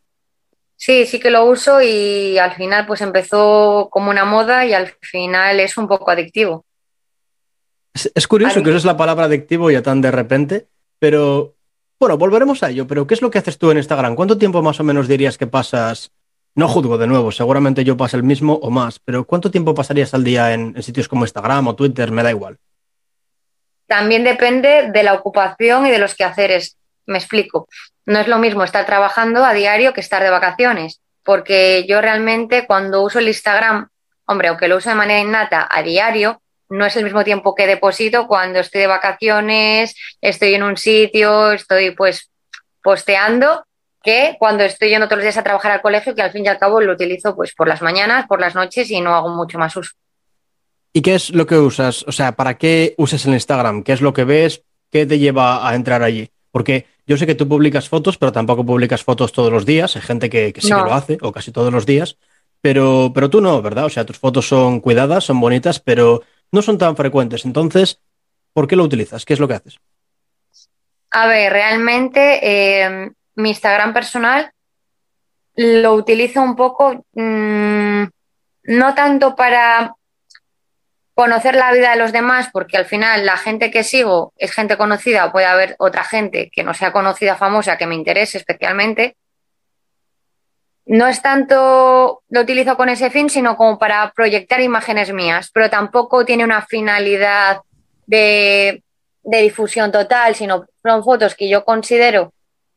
[0.76, 4.94] Sí, sí que lo uso y al final pues empezó como una moda y al
[5.02, 6.64] final es un poco adictivo.
[8.14, 11.54] Es, curioso que uses la palabra adictivo ya tan de repente, pero
[11.98, 12.86] bueno, volveremos a ello.
[12.86, 14.14] Pero ¿qué es lo que haces tú en Instagram?
[14.14, 16.12] ¿Cuánto tiempo más o menos dirías que pasas?
[16.54, 20.14] No juzgo de nuevo, seguramente yo paso el mismo o más, pero ¿cuánto tiempo pasarías
[20.14, 22.10] al día en, sitios como Instagram o Twitter?
[22.10, 22.58] Me da igual.
[23.86, 26.76] También depende de la ocupación y de los quehaceres.
[27.06, 27.68] Me explico.
[28.06, 32.66] No es lo mismo estar trabajando a diario que estar de vacaciones, porque yo realmente
[32.66, 33.88] cuando uso el Instagram,
[34.26, 37.66] hombre, aunque lo uso de manera innata a diario, no es el mismo tiempo que
[37.66, 42.30] deposito cuando estoy de vacaciones, estoy en un sitio, estoy pues
[42.83, 43.64] posteando,
[44.02, 46.48] que cuando estoy yendo todos los días a trabajar al colegio, que al fin y
[46.48, 49.59] al cabo lo utilizo pues por las mañanas, por las noches y no hago mucho
[49.59, 49.92] más uso.
[50.92, 52.04] ¿Y qué es lo que usas?
[52.09, 53.83] O sea, ¿para qué usas el Instagram?
[53.83, 54.62] ¿Qué es lo que ves?
[54.90, 56.30] ¿Qué te lleva a entrar allí?
[56.50, 59.94] Porque yo sé que tú publicas fotos, pero tampoco publicas fotos todos los días.
[59.96, 62.16] Hay gente que, sí que lo hace, o casi todos los días.
[62.61, 63.87] Pero, pero tú no, ¿verdad?
[63.87, 67.44] O sea, tus fotos son cuidadas, son bonitas, pero no son tan frecuentes.
[67.44, 68.00] Entonces,
[68.52, 69.24] ¿por qué lo utilizas?
[69.24, 69.78] ¿Qué es lo que haces?
[71.10, 74.52] A ver, realmente eh, mi Instagram personal
[75.56, 78.04] lo utilizo un poco, mm,
[78.64, 79.94] no tanto para
[81.14, 84.76] conocer la vida de los demás, porque al final la gente que sigo es gente
[84.76, 89.16] conocida puede haber otra gente que no sea conocida, famosa, que me interese especialmente,
[90.90, 95.70] no es tanto lo utilizo con ese fin, sino como para proyectar imágenes mías, pero
[95.70, 97.61] tampoco tiene una finalidad
[98.07, 98.83] de,
[99.22, 102.33] difusión total, sino son fotos que yo considero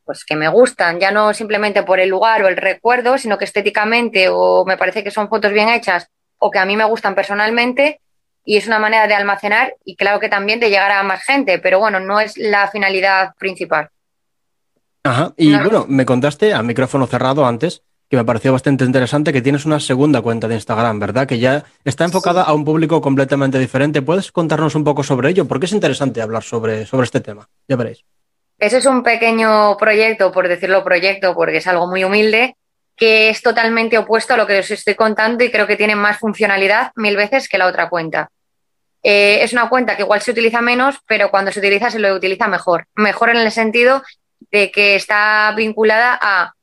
[0.05, 3.45] pues que me gustan, ya no simplemente por el lugar o el recuerdo, sino que
[3.45, 7.15] estéticamente o me parece que son fotos bien hechas o que a mí me gustan
[7.15, 7.99] personalmente
[8.45, 11.57] y es una manera de almacenar y claro que también de llegar a más gente,
[11.57, 13.89] pero bueno, no es la finalidad principal.
[15.03, 19.41] Ajá, y bueno, me contaste a micrófono cerrado antes que me pareció bastante interesante, que
[19.41, 21.27] tienes una segunda cuenta de Instagram, ¿verdad?
[21.27, 24.01] Que ya está enfocada a un público completamente diferente.
[24.01, 25.45] ¿Puedes contarnos un poco sobre ello?
[25.47, 27.47] Porque es interesante hablar sobre, sobre este tema.
[27.67, 28.03] Ya veréis.
[28.59, 32.55] Ese es un pequeño proyecto, por decirlo proyecto, porque es algo muy humilde,
[32.95, 36.19] que es totalmente opuesto a lo que os estoy contando y creo que tiene más
[36.19, 38.29] funcionalidad mil veces que la otra cuenta.
[39.01, 42.13] Eh, es una cuenta que igual se utiliza menos, pero cuando se utiliza se lo
[42.15, 42.85] utiliza mejor.
[42.95, 44.03] Mejor en el sentido
[44.51, 46.53] de que está vinculada a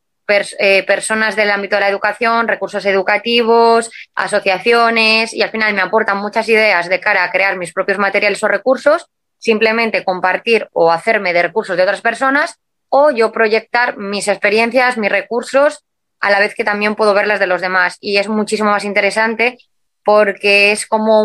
[0.59, 6.19] eh, personas del ámbito de la educación, recursos educativos, asociaciones y al final me aportan
[6.19, 9.07] muchas ideas de cara a crear mis propios materiales o recursos,
[9.39, 12.57] simplemente compartir o hacerme de recursos de otras personas
[12.89, 15.85] o yo proyectar mis experiencias, mis recursos,
[16.21, 17.97] a la vez que también puedo ver las de los demás.
[18.01, 19.59] Y es muchísimo más interesante
[20.05, 21.23] porque es como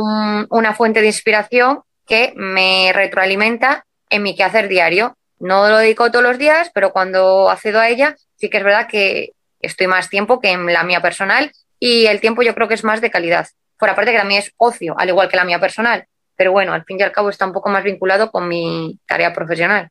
[0.49, 5.17] una fuente de inspiración que me retroalimenta en mi quehacer diario.
[5.39, 8.15] No lo dedico todos los días, pero cuando accedo a ella,
[8.45, 12.21] sí que es verdad que estoy más tiempo que en la mía personal y el
[12.21, 13.47] tiempo yo creo que es más de calidad.
[13.79, 16.05] Por aparte que también es ocio, al igual que la mía personal.
[16.35, 19.33] Pero bueno, al fin y al cabo está un poco más vinculado con mi tarea
[19.33, 19.89] profesional.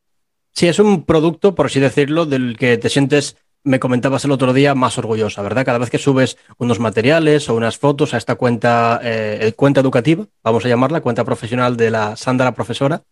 [0.53, 4.53] Sí, es un producto, por así decirlo, del que te sientes, me comentabas el otro
[4.53, 5.65] día, más orgullosa, ¿verdad?
[5.65, 10.27] Cada vez que subes unos materiales o unas fotos a esta cuenta, eh, cuenta educativa,
[10.45, 13.03] vamos a llamarla, cuenta profesional de la Sandra Profesora,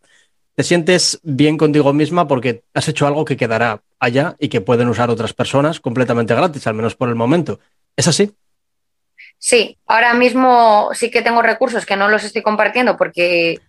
[0.54, 4.88] te sientes bien contigo misma porque has hecho algo que quedará allá y que pueden
[4.88, 7.58] usar otras personas completamente gratis, al menos por el momento.
[7.96, 8.34] ¿Es así?
[9.38, 13.60] Sí, ahora mismo sí que tengo recursos que no los estoy compartiendo porque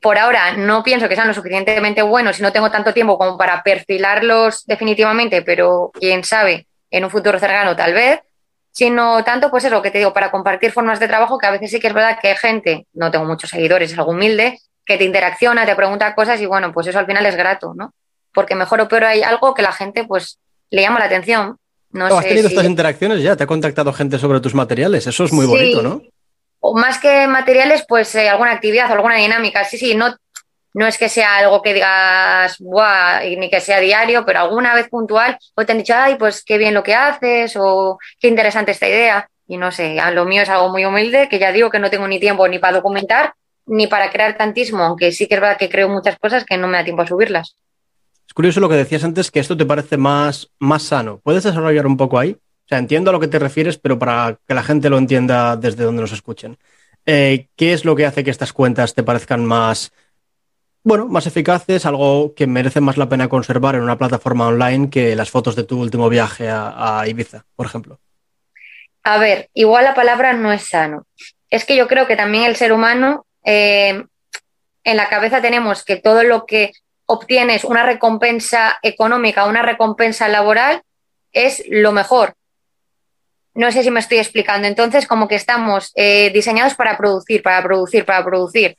[0.00, 3.36] por ahora no pienso que sean lo suficientemente buenos y no tengo tanto tiempo como
[3.38, 8.20] para perfilarlos definitivamente, pero quién sabe, en un futuro cercano tal vez,
[8.70, 11.70] sino tanto pues eso que te digo, para compartir formas de trabajo que a veces
[11.70, 14.96] sí que es verdad que hay gente, no tengo muchos seguidores, es algo humilde, que
[14.96, 17.92] te interacciona, te pregunta cosas y bueno, pues eso al final es grato, ¿no?
[18.32, 20.38] Porque mejor o peor hay algo que la gente pues
[20.70, 21.58] le llama la atención.
[21.90, 23.36] No ¿Has tenido estas interacciones ya?
[23.36, 25.06] ¿Te ha contactado gente sobre tus materiales?
[25.06, 26.02] Eso es muy bonito, ¿no?
[26.60, 29.64] O más que materiales, pues eh, alguna actividad alguna dinámica.
[29.64, 30.14] Sí, sí, no,
[30.74, 34.88] no es que sea algo que digas, Buah, ni que sea diario, pero alguna vez
[34.88, 38.72] puntual, o te han dicho, ay, pues qué bien lo que haces, o qué interesante
[38.72, 39.28] esta idea.
[39.48, 42.06] Y no sé, lo mío es algo muy humilde, que ya digo que no tengo
[42.06, 43.32] ni tiempo ni para documentar,
[43.66, 46.68] ni para crear tantísimo, aunque sí que es verdad que creo muchas cosas que no
[46.68, 47.56] me da tiempo a subirlas.
[48.26, 51.20] Es curioso lo que decías antes, que esto te parece más, más sano.
[51.22, 52.32] ¿Puedes desarrollar un poco ahí?
[52.32, 55.56] O sea, entiendo a lo que te refieres, pero para que la gente lo entienda
[55.56, 56.58] desde donde nos escuchen.
[57.04, 59.92] Eh, ¿Qué es lo que hace que estas cuentas te parezcan más,
[60.82, 65.14] bueno, más eficaces, algo que merece más la pena conservar en una plataforma online que
[65.14, 68.00] las fotos de tu último viaje a, a Ibiza, por ejemplo?
[69.04, 71.06] A ver, igual la palabra no es sano.
[71.48, 74.04] Es que yo creo que también el ser humano eh,
[74.84, 76.72] en la cabeza tenemos que todo lo que
[77.06, 80.82] obtienes una recompensa económica, una recompensa laboral,
[81.32, 82.34] es lo mejor.
[83.54, 84.68] No sé si me estoy explicando.
[84.68, 88.76] Entonces, como que estamos eh, diseñados para producir, para producir, para producir.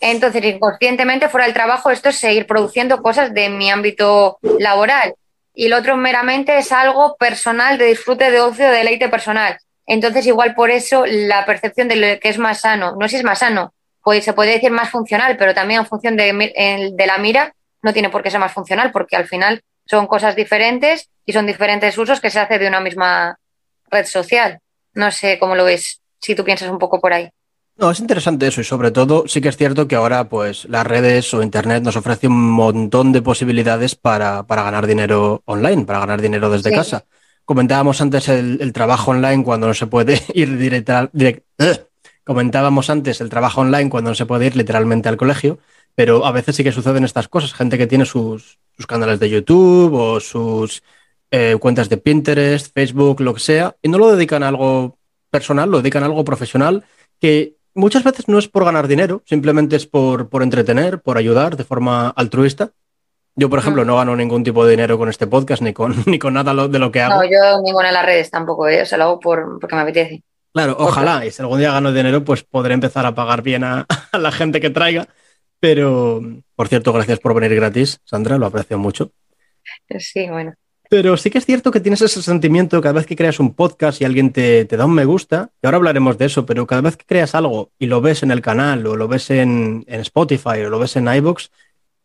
[0.00, 5.14] Entonces, inconscientemente, fuera del trabajo, esto es seguir produciendo cosas de mi ámbito laboral.
[5.54, 9.58] Y lo otro meramente es algo personal, de disfrute, de ocio, de deleite personal.
[9.86, 13.24] Entonces, igual por eso la percepción de lo que es más sano, no si es
[13.24, 13.72] más sano,
[14.06, 16.32] pues se puede decir más funcional, pero también en función de,
[17.06, 17.52] la mira
[17.82, 21.44] no tiene por qué ser más funcional, porque al final son cosas diferentes y son
[21.44, 23.36] diferentes usos que se hace de una misma
[23.90, 24.60] red social.
[24.94, 27.28] No sé cómo lo ves, si tú piensas un poco por ahí.
[27.78, 30.86] No, es interesante eso y sobre todo sí que es cierto que ahora pues las
[30.86, 36.22] redes o internet nos ofrece un montón de posibilidades para, ganar dinero online, para ganar
[36.22, 37.06] dinero desde casa.
[37.44, 41.44] Comentábamos antes el, trabajo online cuando no se puede ir directa, direct,
[42.26, 45.60] Comentábamos antes el trabajo online cuando no se puede ir literalmente al colegio,
[45.94, 47.54] pero a veces sí que suceden estas cosas.
[47.54, 48.58] Gente que tiene sus,
[48.88, 50.82] canales de YouTube o sus
[51.30, 54.98] eh, cuentas de Pinterest, Facebook, lo que sea, y no lo dedican a algo
[55.30, 56.84] personal, lo dedican a algo profesional
[57.20, 61.56] que muchas veces no es por ganar dinero, simplemente es por, por entretener, por ayudar
[61.56, 62.72] de forma altruista.
[63.36, 66.18] Yo, por ejemplo, no gano ningún tipo de dinero con este podcast ni con, ni
[66.18, 67.22] con nada de lo que hago.
[67.22, 68.82] No, yo ninguna en las redes tampoco, ¿eh?
[68.82, 70.24] o lo hago por, porque me apetece.
[70.56, 73.86] Claro, ojalá, y si algún día gano dinero, pues podré empezar a pagar bien a,
[74.18, 75.06] la gente que traiga.
[75.60, 76.22] Pero,
[76.54, 79.12] por cierto, gracias por venir gratis, Sandra, lo aprecio mucho.
[79.98, 80.54] Sí, bueno.
[80.88, 84.00] Pero sí que es cierto que tienes ese sentimiento cada vez que creas un podcast
[84.00, 86.96] y alguien te, da un me gusta, y ahora hablaremos de eso, pero cada vez
[86.96, 90.62] que creas algo y lo ves en el canal o lo ves en, en Spotify
[90.64, 91.48] o lo ves en iVoox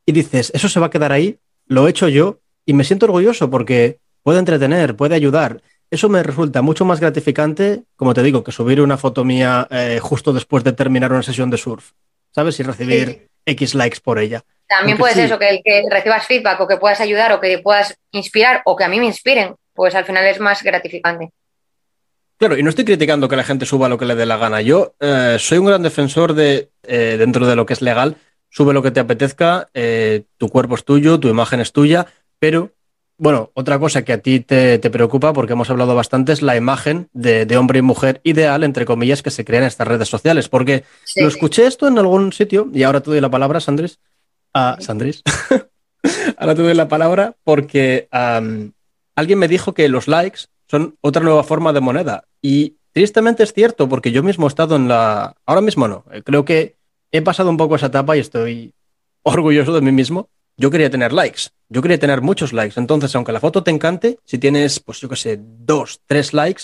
[0.05, 3.05] y dices, eso se va a quedar ahí, lo he hecho yo y me siento
[3.05, 5.61] orgulloso porque puede entretener, puede ayudar
[5.91, 9.99] eso me resulta mucho más gratificante, como te digo, que subir una foto mía eh,
[10.01, 11.91] justo después de terminar una sesión de surf,
[12.33, 12.57] ¿sabes?
[12.61, 14.41] Y recibir X likes por ella.
[14.67, 17.59] También puede ser eso, que, el que recibas feedback o que puedas ayudar o que
[17.59, 21.31] puedas inspirar o que a mí me inspiren, pues al final es más gratificante.
[22.37, 24.61] Claro, y no estoy criticando que la gente suba lo que le dé la gana.
[24.61, 28.15] Yo eh, soy un gran defensor de, eh, dentro de lo que es legal,
[28.49, 29.69] sube lo que te apetezca,
[30.37, 32.07] tu cuerpo es tuyo, tu imagen es tuya,
[32.39, 32.71] pero
[33.21, 37.07] bueno, otra cosa que a ti te, preocupa, porque hemos hablado bastante, es la imagen
[37.13, 40.49] de, hombre y mujer ideal, entre comillas, que se crea en estas redes sociales.
[40.49, 40.85] Porque
[41.17, 43.99] lo escuché esto en algún sitio, y ahora te doy la palabra, Sandris.
[44.55, 45.21] Ah, Sandris.
[46.37, 51.43] ahora te doy la palabra porque alguien me dijo que los likes son otra nueva
[51.43, 52.23] forma de moneda.
[52.41, 55.35] Y tristemente es cierto, porque yo mismo he estado en la...
[55.45, 56.05] Ahora mismo no.
[56.11, 56.75] Eh, creo que
[57.11, 58.73] he pasado un poco esa etapa y estoy
[59.21, 60.27] orgulloso de mí mismo.
[60.57, 61.51] Yo quería tener likes.
[61.73, 62.77] Yo quería tener muchos likes.
[62.77, 66.63] Entonces, aunque la foto te encante, si tienes, pues yo qué sé, dos, tres likes,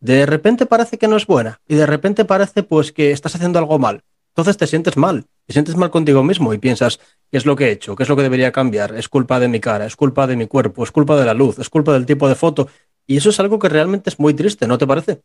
[0.00, 1.60] de repente parece que no es buena.
[1.68, 4.02] Y de repente parece pues que estás haciendo algo mal.
[4.30, 5.26] Entonces te sientes mal.
[5.46, 6.98] Te sientes mal contigo mismo y piensas,
[7.30, 7.94] ¿qué es lo que he hecho?
[7.94, 8.96] ¿Qué es lo que debería cambiar?
[8.96, 11.60] Es culpa de mi cara, es culpa de mi cuerpo, es culpa de la luz,
[11.60, 12.68] es culpa del tipo de foto.
[13.06, 15.20] Y eso es algo que realmente es muy triste, ¿no te parece?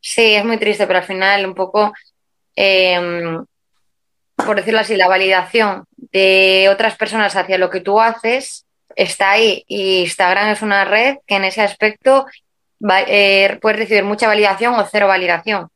[0.00, 1.92] Sí, es muy triste, pero al final un poco,
[2.56, 3.44] em,
[4.34, 9.64] por decirlo así, la validación de otras personas hacia lo que tú haces está ahí.
[9.66, 12.26] Y Instagram es una red que en ese aspecto
[13.06, 15.68] eh, puedes recibir mucha validación o cero validación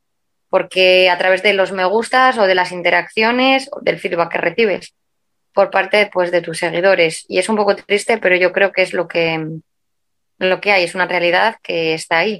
[0.55, 4.37] porque a través de los me gustas o de las interacciones o del feedback que
[4.37, 4.93] recibes
[5.53, 7.25] por parte pues, de tus seguidores.
[7.27, 9.59] Y es un poco triste, pero yo creo que es lo que,
[10.37, 12.39] lo que hay, es una realidad que está ahí.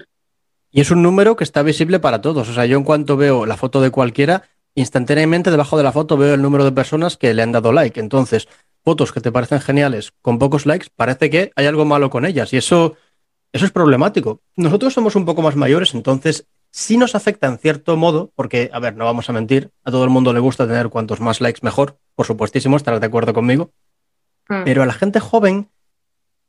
[0.71, 2.47] Y es un número que está visible para todos.
[2.47, 4.43] O sea, yo en cuanto veo la foto de cualquiera,
[4.75, 7.99] instantáneamente debajo de la foto veo el número de personas que le han dado like.
[7.99, 8.47] Entonces,
[8.83, 12.53] fotos que te parecen geniales con pocos likes, parece que hay algo malo con ellas.
[12.53, 12.95] Y eso,
[13.51, 14.41] eso es problemático.
[14.55, 18.79] Nosotros somos un poco más mayores, entonces sí nos afecta en cierto modo, porque, a
[18.79, 21.61] ver, no vamos a mentir, a todo el mundo le gusta tener cuantos más likes
[21.63, 23.71] mejor, por supuestísimo, estarás de acuerdo conmigo.
[24.49, 24.63] Mm.
[24.65, 25.69] Pero a la gente joven,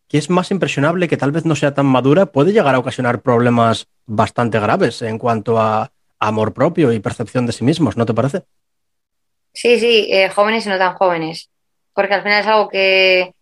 [0.08, 3.22] que es más impresionable, que tal vez no sea tan madura, puede llegar a ocasionar
[3.22, 8.14] problemas bastante graves en cuanto a amor propio y percepción de sí mismos, ¿no te
[8.14, 8.42] parece?
[9.52, 11.50] Sí, sí, eh, jóvenes y no tan jóvenes,
[11.94, 13.34] porque al final es algo que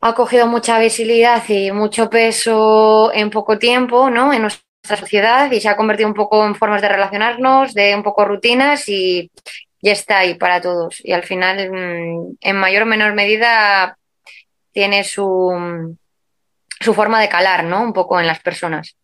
[0.00, 4.32] ha cogido mucha visibilidad y mucho peso en poco tiempo, ¿no?
[4.32, 8.02] En nuestra sociedad y se ha convertido un poco en formas de relacionarnos, de un
[8.02, 9.30] poco rutinas y
[9.80, 11.00] ya está ahí para todos.
[11.04, 13.96] Y al final, mm, en mayor o menor medida,
[14.72, 15.96] tiene su,
[16.80, 17.82] su forma de calar, ¿no?
[17.82, 18.96] Un poco en las personas.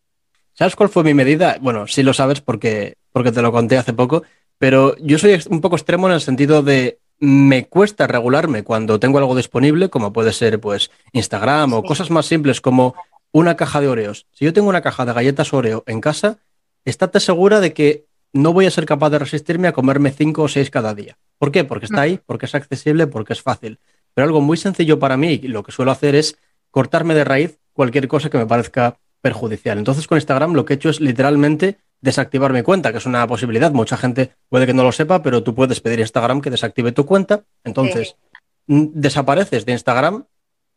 [0.59, 1.57] ¿Sabes cuál fue mi medida?
[1.61, 4.25] Bueno, sí lo sabes porque, porque te lo conté hace poco,
[4.59, 9.19] pero yo soy un poco extremo en el sentido de me cuesta regularme cuando tengo
[9.19, 12.97] algo disponible, como puede ser pues Instagram o cosas más simples como
[13.31, 14.27] una caja de Oreos.
[14.33, 16.39] Si yo tengo una caja de galletas Oreo en casa,
[16.85, 20.49] estate segura de que no voy a ser capaz de resistirme a comerme cinco o
[20.49, 21.19] seis cada día.
[21.39, 21.63] ¿Por qué?
[21.63, 23.79] Porque está ahí, porque es accesible, porque es fácil.
[24.13, 26.37] Pero algo muy sencillo para mí, y lo que suelo hacer es
[26.73, 28.99] cortarme de raíz cualquier cosa que me parezca
[29.29, 29.79] perjudicial.
[29.79, 33.27] Entonces con Instagram lo que he hecho es literalmente desactivar mi cuenta, que es una
[33.27, 33.73] posibilidad.
[33.73, 36.93] Mucha gente puede que no lo sepa, pero tú puedes pedir a Instagram que desactive
[36.93, 37.45] tu cuenta.
[37.65, 38.17] Entonces,
[38.67, 40.25] desapareces de Instagram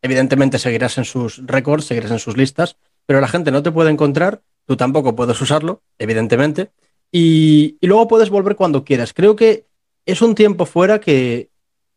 [0.02, 2.76] Evidentemente seguirás en sus récords, seguirás en sus listas,
[3.06, 6.72] pero la gente no te puede encontrar, tú tampoco puedes usarlo, evidentemente,
[7.12, 9.12] y, luego puedes volver cuando quieras.
[9.12, 9.66] Creo que
[10.04, 11.50] es un tiempo fuera que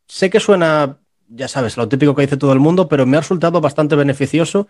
[0.07, 3.21] sé que suena, ya sabes, lo típico que dice todo el mundo, pero me ha
[3.21, 4.67] resultado bastante beneficioso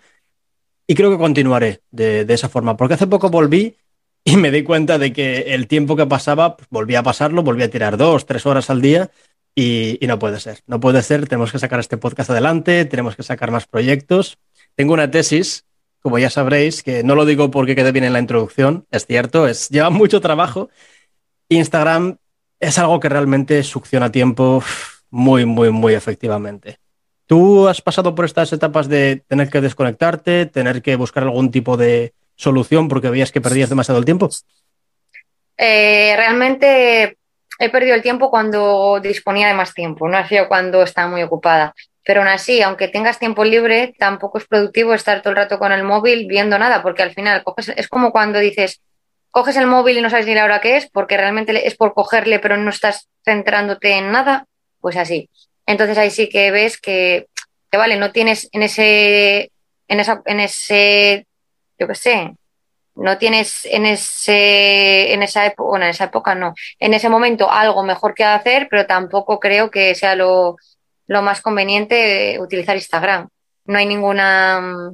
[0.87, 3.75] y creo que continuaré de, esa forma, porque hace poco volví
[4.23, 7.65] y me di cuenta de que el tiempo que pasaba, pues, volvía a pasarlo, volvía
[7.65, 9.11] a tirar dos, tres horas al día
[9.55, 13.23] y, no puede ser, no puede ser, tenemos que sacar este podcast adelante, tenemos que
[13.23, 14.37] sacar más proyectos.
[14.75, 15.65] Tengo una tesis,
[16.01, 19.47] como ya sabréis, que no lo digo porque quede bien en la introducción, es cierto,
[19.47, 20.69] es, lleva mucho trabajo.
[21.49, 22.17] Instagram
[22.59, 24.63] es algo que realmente succiona tiempo
[25.09, 26.79] muy, muy, muy efectivamente.
[27.27, 31.75] ¿Tú has pasado por estas etapas de tener que desconectarte, tener que buscar algún tipo
[31.75, 34.29] de solución porque veías que perdías demasiado el tiempo?
[35.57, 37.17] Eh, realmente
[37.57, 41.23] he perdido el tiempo cuando disponía de más tiempo, no ha sido cuando estaba muy
[41.23, 41.73] ocupada.
[42.03, 45.71] Pero aún así, aunque tengas tiempo libre, tampoco es productivo estar todo el rato con
[45.71, 48.81] el móvil viendo nada, porque al final coges, es como cuando dices,
[49.31, 51.95] coges el móvil y no sabes ni la hora que es, porque realmente es por
[51.95, 54.45] cogerle, pero no estás centrándote en nada,
[54.79, 55.31] pues así.
[55.65, 57.27] Entonces ahí sí que ves que,
[57.71, 59.51] que vale, no tienes en ese,
[59.87, 61.27] en esa, en ese,
[61.79, 62.35] yo qué sé,
[62.95, 67.51] no tienes en ese en esa época, bueno, en esa época no, en ese momento
[67.51, 70.55] algo mejor que hacer, pero tampoco creo que sea lo,
[71.07, 73.29] más conveniente utilizar Instagram.
[73.65, 74.93] No hay ninguna,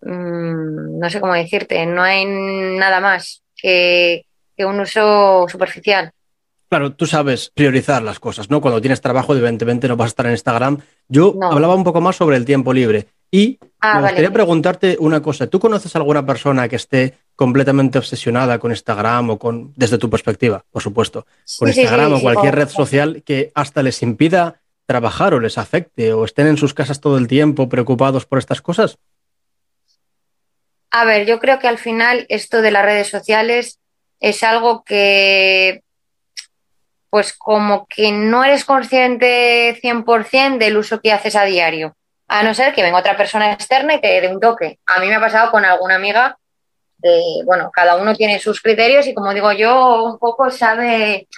[0.00, 4.26] mm, no sé cómo decirte, no hay nada más que,
[4.58, 6.12] un uso superficial.
[6.74, 8.60] Claro, tú sabes priorizar las cosas, ¿no?
[8.60, 10.80] Cuando tienes trabajo, evidentemente no vas a estar en Instagram.
[11.06, 13.06] Yo hablaba un poco más sobre el tiempo libre.
[13.30, 15.46] Y ah, me gustaría preguntarte una cosa.
[15.46, 20.64] ¿Tú conoces alguna persona que esté completamente obsesionada con Instagram o con, desde tu perspectiva,
[20.68, 21.28] por supuesto,
[21.60, 26.24] con Instagram o cualquier red social que hasta les impida trabajar o les afecte o
[26.24, 28.98] estén en sus casas todo el tiempo preocupados por estas cosas?
[30.90, 33.78] A ver, yo creo que al final esto de las redes sociales
[34.18, 35.83] es algo que
[37.14, 41.94] pues como que no eres consciente 100% del uso que haces a diario
[42.26, 44.80] A no ser que venga otra persona externa y te dé un toque.
[44.86, 46.36] A mí me ha pasado con alguna amiga
[46.98, 51.28] de, bueno, cada uno tiene sus criterios y como digo yo, un poco sabe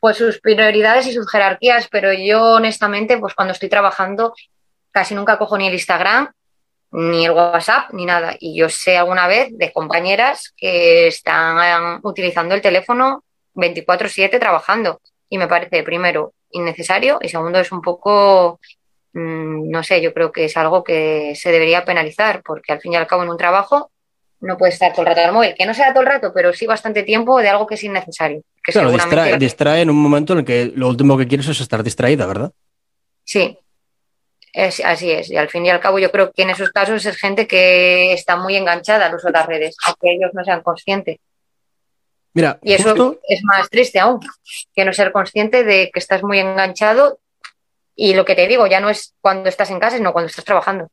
[0.00, 4.32] pues sus prioridades y sus jerarquías, pero yo honestamente, pues cuando estoy trabajando,
[4.90, 6.32] casi nunca cojo ni el Instagram,
[6.92, 8.34] ni el WhatsApp, ni nada.
[8.40, 15.02] Y yo sé alguna vez de compañeras que están utilizando el teléfono 24/7 trabajando.
[15.28, 18.60] Y me parece, primero, innecesario y segundo, es un poco,
[19.12, 22.92] mm, no sé, yo creo que es algo que se debería penalizar, porque al fin
[22.92, 23.90] y al cabo en un trabajo
[24.40, 26.52] no puede estar todo el rato al móvil, que no sea todo el rato, pero
[26.52, 28.42] sí bastante tiempo de algo que es innecesario.
[28.62, 31.60] Que claro, distrae, distrae, en un momento en el que lo último que quieres es
[31.60, 32.52] estar distraída, ¿verdad?
[33.24, 33.58] Sí,
[34.52, 35.30] es, así es.
[35.30, 38.12] Y al fin y al cabo yo creo que en esos casos es gente que
[38.12, 41.18] está muy enganchada al uso de las redes, aunque ellos no sean conscientes.
[42.38, 44.20] Mira, y eso es más triste aún,
[44.74, 47.18] que no ser consciente de que estás muy enganchado
[47.96, 50.44] y lo que te digo ya no es cuando estás en casa, sino cuando estás
[50.44, 50.88] trabajando.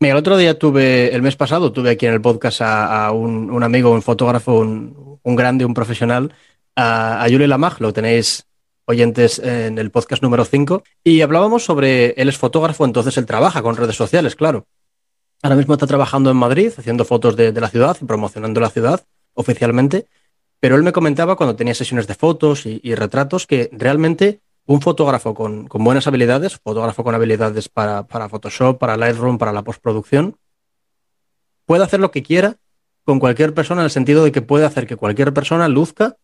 [0.00, 3.62] Mira, el otro día tuve, el mes pasado, tuve aquí en el podcast a, un,
[3.62, 6.32] amigo, un fotógrafo, un, grande, un profesional,
[6.74, 8.46] a, a Yuri Lamag, lo tenéis
[8.86, 13.60] oyentes en el podcast número 5, y hablábamos sobre, él es fotógrafo, entonces él trabaja
[13.60, 14.66] con redes sociales, claro.
[15.42, 19.04] Ahora mismo está trabajando en Madrid, haciendo fotos de, la ciudad y promocionando la ciudad
[19.34, 20.06] oficialmente,
[20.60, 25.34] pero él me comentaba cuando tenía sesiones de fotos y retratos que realmente un fotógrafo
[25.34, 30.36] con, buenas habilidades, fotógrafo con habilidades para, Photoshop, para Lightroom, para la postproducción,
[31.64, 32.58] puede hacer lo que quiera
[33.02, 36.18] con cualquier persona en el sentido de que puede hacer que cualquier persona luzca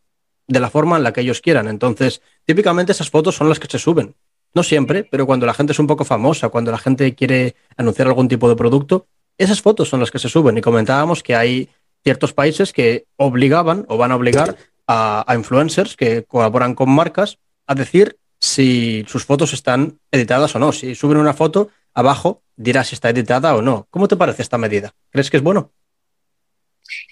[0.47, 1.69] de la forma en la que ellos quieran.
[1.69, 4.15] Entonces, típicamente esas fotos son las que se suben.
[4.53, 8.09] No siempre, pero cuando la gente es un poco famosa, cuando la gente quiere anunciar
[8.09, 9.07] algún tipo de producto,
[9.39, 10.59] esas fotos son las que se suben.
[10.59, 11.71] Y comentábamos que hay
[12.05, 17.75] ciertos países que obligaban o van a obligar a, influencers que colaboran con marcas a
[17.75, 20.71] decir si sus fotos están editadas o no.
[20.73, 23.87] Si suben una foto, abajo dirá si está editada o no.
[23.91, 24.93] ¿Cómo te parece esta medida?
[25.11, 25.73] ¿Crees que es bueno?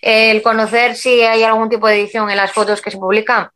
[0.02, 3.48] El conocer si hay algún tipo de edición en las fotos que se publican,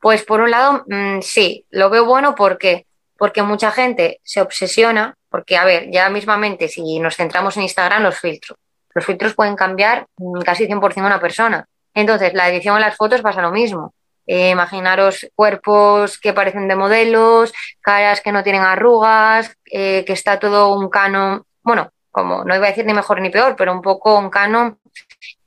[0.00, 5.16] pues por un lado, mm, sí, lo veo bueno porque porque mucha gente se obsesiona,
[5.30, 8.58] porque a ver, ya mismamente si nos centramos en Instagram, los filtros.
[8.94, 10.06] Los filtros pueden cambiar
[10.44, 11.66] casi 100% una persona.
[11.92, 13.92] Entonces, la edición en las fotos pasa lo mismo.
[14.26, 20.38] Eh, imaginaros cuerpos que parecen de modelos, caras que no tienen arrugas, eh, que está
[20.38, 23.82] todo un canon, bueno, como no iba a decir ni mejor ni peor, pero un
[23.82, 24.78] poco un canon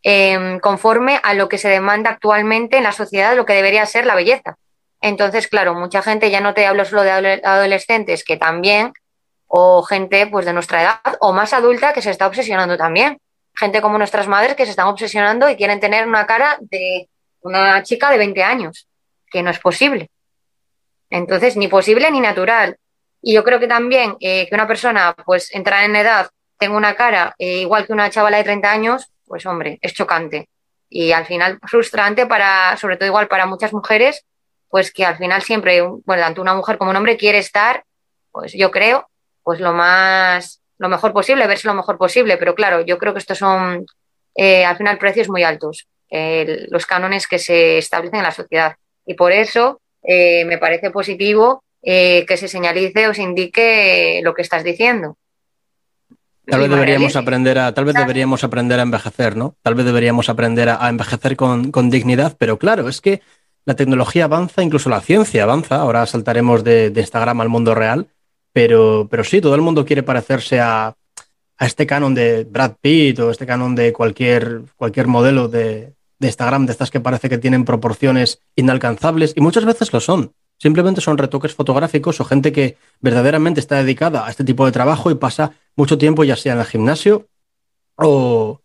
[0.03, 4.05] em, conforme a lo que se demanda actualmente en la sociedad, lo que debería ser
[4.05, 4.57] la belleza.
[5.01, 8.93] Entonces, claro, mucha gente, ya no te hablo solo de adolescentes, que también,
[9.47, 13.17] o gente pues de nuestra edad o más adulta que se está obsesionando también.
[13.59, 17.09] Gente como nuestras madres que se están obsesionando y quieren tener una cara de
[17.41, 18.87] una chica de 20 años,
[19.31, 20.09] que no es posible.
[21.09, 22.77] Entonces, ni posible ni natural.
[23.21, 26.95] Y yo creo que también eh, que una persona, pues, entra en edad, tenga una
[26.95, 30.49] cara eh, igual que una chavala de 30 años, pues, hombre, es chocante.
[30.89, 34.25] Y al final frustrante para, sobre todo igual para muchas mujeres,
[34.69, 37.83] pues que al final siempre, bueno, tanto una mujer como un hombre quiere estar,
[38.31, 39.09] pues yo creo,
[39.43, 42.37] pues lo más, lo mejor posible, verse lo mejor posible.
[42.37, 43.85] Pero claro, yo creo que estos son,
[44.35, 48.75] eh, al final, precios muy altos los cánones que se establecen en la sociedad.
[49.05, 54.33] Y por eso eh, me parece positivo eh, que se señalice o se indique lo
[54.33, 55.17] que estás diciendo.
[56.45, 59.55] Tal vez deberíamos aprender a, tal vez deberíamos aprender a envejecer, ¿no?
[59.61, 63.21] Tal vez deberíamos aprender a, envejecer con, dignidad, pero claro, es que
[63.65, 65.75] la tecnología avanza, incluso la ciencia avanza.
[65.75, 68.07] Ahora saltaremos de, Instagram al mundo real,
[68.53, 70.95] pero, pero sí, todo el mundo quiere parecerse a,
[71.57, 76.27] a este canon de Brad Pitt o este canon de cualquier, cualquier modelo de, de
[76.27, 80.33] Instagram, de estas que parece que tienen proporciones inalcanzables, y muchas veces lo son.
[80.59, 85.11] Simplemente son retoques fotográficos o gente que verdaderamente está dedicada a este tipo de trabajo
[85.11, 87.27] y pasa mucho tiempo ya sea en el gimnasio
[87.95, 88.59] o,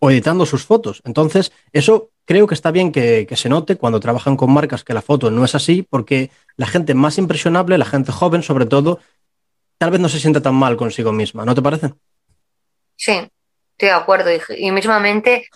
[0.00, 1.02] editando sus fotos.
[1.04, 5.02] Entonces, eso creo que está bien que, se note cuando trabajan con marcas que la
[5.02, 9.00] foto no es así, porque la gente más impresionable, la gente joven sobre todo,
[9.78, 11.92] tal vez no se sienta tan mal consigo misma, ¿no te parece?
[12.94, 13.14] Sí,
[13.72, 14.30] estoy de acuerdo.
[14.56, 15.48] Y, mismamente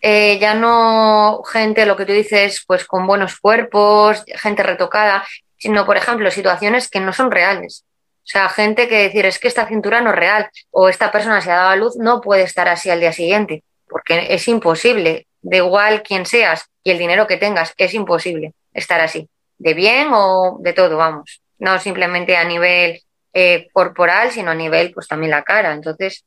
[0.00, 5.24] eh, ya no gente, lo que tú dices, pues con buenos cuerpos, gente retocada,
[5.58, 7.84] sino, por ejemplo, situaciones que no son reales.
[8.16, 11.40] O sea, gente que decir, es que esta cintura no es real o esta persona
[11.40, 15.28] se ha dado a luz, no puede estar así al día siguiente, porque es imposible,
[15.42, 19.28] de igual quien seas y el dinero que tengas, es imposible estar así,
[19.58, 21.40] de bien o de todo, vamos.
[21.58, 23.00] No simplemente a nivel
[23.32, 25.72] eh, corporal, sino a nivel, pues también la cara.
[25.72, 26.24] Entonces,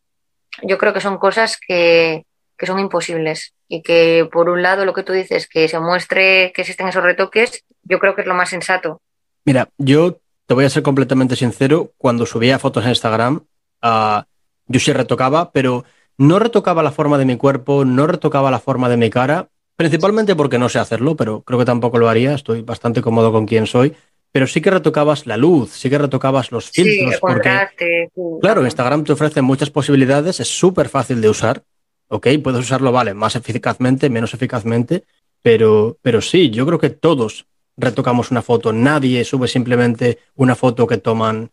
[0.62, 2.26] yo creo que son cosas que,
[2.58, 6.52] que son imposibles y que por un lado lo que tú dices, que se muestre
[6.54, 9.02] que existen esos retoques, yo creo que es lo más sensato.
[9.46, 13.44] Mira, yo te voy a ser completamente sincero, cuando subía fotos en Instagram,
[13.84, 14.26] Ah,
[14.68, 15.84] yo sí retocaba, pero
[16.18, 20.36] no retocaba la forma de mi cuerpo, no retocaba la forma de mi cara, principalmente
[20.36, 23.68] porque no sé hacerlo, pero creo que tampoco lo haría, estoy bastante cómodo con quien
[23.68, 23.94] soy.
[24.32, 27.14] Pero sí que retocabas la luz, sí que retocabas los filtros.
[27.14, 28.10] Sí, porque,
[28.42, 31.64] claro, Instagram te ofrece muchas posibilidades, es súper fácil de usar.
[32.08, 35.04] Ok, puedes usarlo, vale, más eficazmente, menos eficazmente,
[35.44, 37.46] pero, pero sí, yo creo que todos
[37.78, 38.74] retocamos una foto.
[38.74, 41.52] Nadie sube simplemente una foto que toman,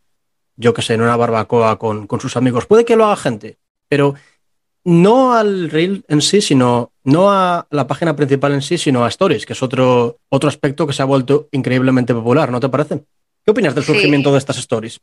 [0.56, 2.64] yo qué sé, en una barbacoa con, con sus amigos.
[2.64, 3.58] Puede que lo haga gente,
[3.88, 4.14] pero
[4.84, 9.08] no al reel en sí, sino no a la página principal en sí, sino a
[9.08, 13.02] Stories, que es otro, otro aspecto que se ha vuelto increíblemente popular, ¿no te parece?
[13.44, 15.00] ¿Qué opinas del surgimiento de estas Stories?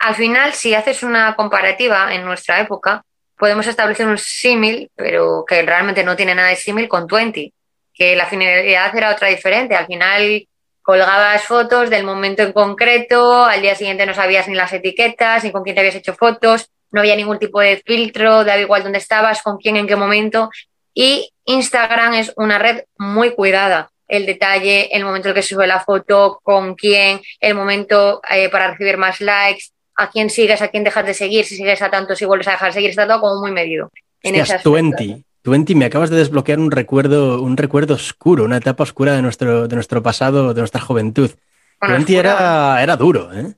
[0.00, 3.02] Al final, si haces una comparativa en nuestra época,
[3.36, 7.52] podemos establecer un símil, pero que realmente no tiene nada de símil con 20,
[7.92, 9.74] que la finalidad era otra diferente.
[9.74, 10.46] Al final
[10.82, 15.52] colgabas fotos del momento en concreto, al día siguiente no sabías ni las etiquetas, ni
[15.52, 18.98] con quién te habías hecho fotos, no había ningún tipo de filtro, daba igual dónde
[18.98, 20.50] estabas, con quién, en qué momento.
[20.94, 23.90] Y Instagram es una red muy cuidada.
[24.08, 28.20] El detalle, el momento en el que se sube la foto, con quién, el momento
[28.28, 29.66] eh, para recibir más likes,
[29.96, 32.52] a quién sigues, a quién dejas de seguir, si sigues a tantos y vuelves a
[32.52, 33.90] dejar de seguir, está todo como muy medido.
[34.22, 35.22] En Hostias, 20.
[35.44, 39.68] 20, me acabas de desbloquear un recuerdo, un recuerdo oscuro, una etapa oscura de nuestro,
[39.68, 41.30] de nuestro pasado, de nuestra juventud.
[41.80, 43.54] Bueno, 20 era, era duro, ¿eh?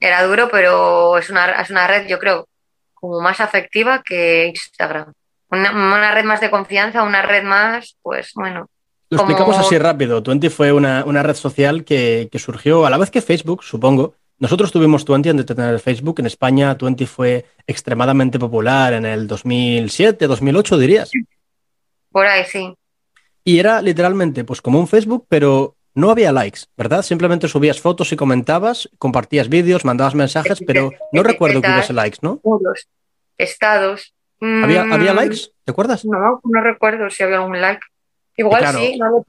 [0.00, 2.48] Era duro, pero es una, es una red, yo creo,
[2.94, 5.12] como más afectiva que Instagram.
[5.50, 8.68] Una, red más de confianza, una red más, pues bueno.
[9.10, 10.22] Lo explicamos así rápido.
[10.22, 14.14] Twenty fue una, red social que, surgió a la vez que Facebook, supongo.
[14.38, 16.20] Nosotros tuvimos Twenty antes de tener Facebook.
[16.20, 21.10] En España, Twenty fue extremadamente popular en el 2007, 2008, dirías.
[22.10, 22.74] Por ahí, sí.
[23.44, 27.02] Y era literalmente, pues como un Facebook, pero no había likes, ¿verdad?
[27.02, 32.18] Simplemente subías fotos y comentabas, compartías vídeos, mandabas mensajes, pero no recuerdo que hubiese likes,
[32.22, 32.40] ¿no?
[33.38, 34.14] estados.
[34.40, 35.38] ¿Había, ¿Había, mm, likes?
[35.64, 36.04] ¿Te acuerdas?
[36.04, 37.82] No, no recuerdo si había algún like.
[38.36, 39.24] Igual sí, no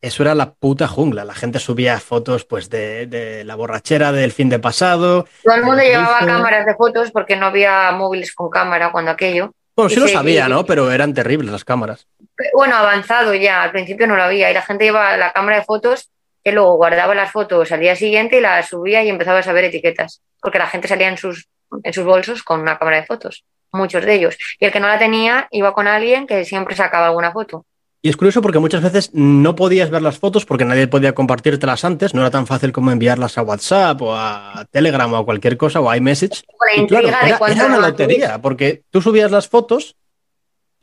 [0.00, 1.24] Eso era la puta jungla.
[1.24, 5.26] La gente subía fotos pues de, la borrachera del fin de pasado.
[5.42, 9.52] Todo el mundo llevaba cámaras de fotos porque no había móviles con cámara cuando aquello.
[9.74, 10.64] Bueno, sí lo sabía, ¿no?
[10.64, 12.06] Pero eran terribles las cámaras.
[12.54, 14.50] Bueno, avanzado ya, al principio no lo había.
[14.50, 16.10] Y la gente llevaba la cámara de fotos
[16.44, 19.64] que luego guardaba las fotos al día siguiente y las subía y empezaba a saber
[19.64, 20.22] etiquetas.
[20.40, 21.48] Porque la gente salía en sus,
[21.82, 23.44] en sus bolsos con una cámara de fotos
[23.76, 24.36] muchos de ellos.
[24.58, 27.64] Y el que no la tenía iba con alguien que siempre sacaba alguna foto.
[28.02, 31.84] Y es curioso porque muchas veces no podías ver las fotos porque nadie podía compartírtelas
[31.84, 35.56] antes, no era tan fácil como enviarlas a WhatsApp o a Telegram o a cualquier
[35.56, 36.44] cosa o a iMessage.
[36.76, 39.96] Y claro, era, una lotería porque tú subías las fotos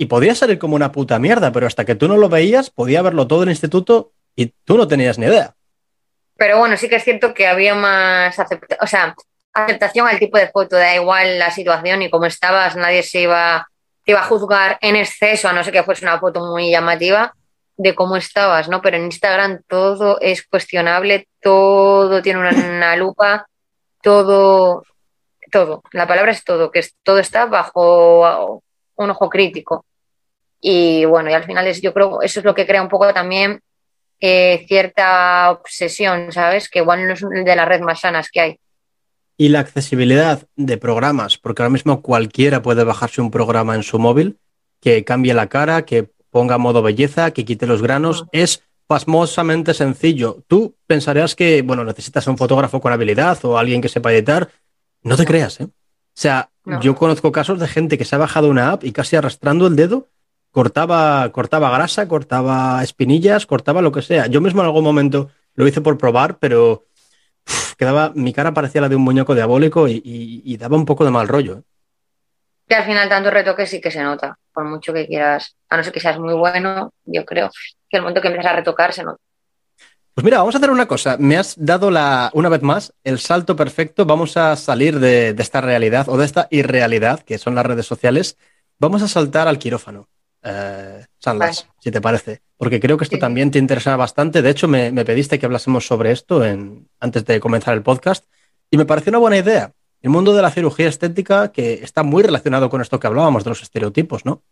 [0.04, 3.02] y podía salir como una puta mierda, pero hasta que tú no lo veías podía
[3.02, 5.56] verlo todo el instituto y tú no tenías ni idea.
[6.36, 10.94] Pero bueno, sí que es cierto que había más aceptación, al tipo de foto, da
[10.94, 13.66] igual la situación y cómo estabas, nadie se iba,
[14.06, 17.34] iba a juzgar en exceso, a no ser que fuese una foto muy llamativa
[17.78, 18.82] de cómo estabas, ¿no?
[18.82, 23.48] Pero en Instagram todo es cuestionable, todo tiene una, lupa,
[24.02, 24.84] todo,
[25.50, 28.62] todo, la palabra es todo, que todo está bajo
[28.96, 29.86] un ojo crítico.
[30.66, 33.14] Y bueno, y al final es, yo creo, eso es lo que crea un poco
[33.14, 33.60] también
[34.20, 36.70] eh, cierta obsesión, ¿sabes?
[36.70, 38.60] Que igual no es de las redes más sanas que hay
[39.38, 44.00] y la accesibilidad de programas, porque ahora mismo cualquiera puede bajarse un programa en su
[44.00, 44.38] móvil
[44.80, 50.44] que cambie la cara, que ponga modo belleza, que quite los granos, es pasmosamente sencillo.
[50.48, 54.50] Tú pensarías que, bueno, necesitas un fotógrafo con habilidad o alguien que sepa editar.
[55.02, 55.66] No te creas, ¿eh?
[55.66, 56.50] O sea,
[56.82, 59.76] yo conozco casos de gente que se ha bajado una app y casi arrastrando el
[59.76, 60.10] dedo
[60.54, 64.28] cortaba, cortaba grasa, cortaba espinillas, cortaba lo que sea.
[64.28, 66.86] Yo mismo en algún momento lo hice por probar, pero
[67.78, 71.28] quedaba, mi cara parecía la de un muñeco diabólico y, daba un poco de mal
[71.28, 71.58] rollo.
[71.58, 71.62] ¿eh?
[72.68, 75.84] Que al final tanto retoque sí que se nota, por mucho que quieras, a no
[75.84, 77.50] ser que seas muy bueno, yo creo
[77.90, 79.20] que el momento que empiezas a retocar se nota.
[80.14, 81.18] Pues mira, vamos a hacer una cosa.
[81.18, 84.06] Me has dado la, una vez más el salto perfecto.
[84.06, 88.38] Vamos a salir de esta realidad o de esta irrealidad que son las redes sociales.
[88.78, 90.08] Vamos a saltar al quirófano
[90.44, 91.06] eh,
[91.80, 94.42] si te parece, porque creo que esto también te interesa bastante.
[94.42, 98.26] De hecho, me, pediste que hablásemos sobre esto en, antes de comenzar el podcast
[98.70, 99.72] y me pareció una buena idea.
[100.02, 103.52] El mundo de la cirugía estética que está muy relacionado con esto que hablábamos de
[103.52, 104.44] los estereotipos, ¿no?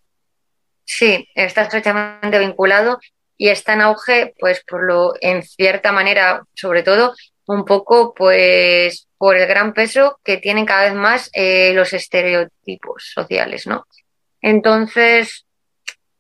[0.86, 3.00] Sí, está estrechamente vinculado
[3.38, 7.14] y está en auge, pues por lo, en cierta manera, sobre todo,
[7.48, 13.12] un poco, pues por el gran peso que tienen cada vez más eh, los estereotipos
[13.14, 13.88] sociales, ¿no?
[14.42, 15.46] Entonces,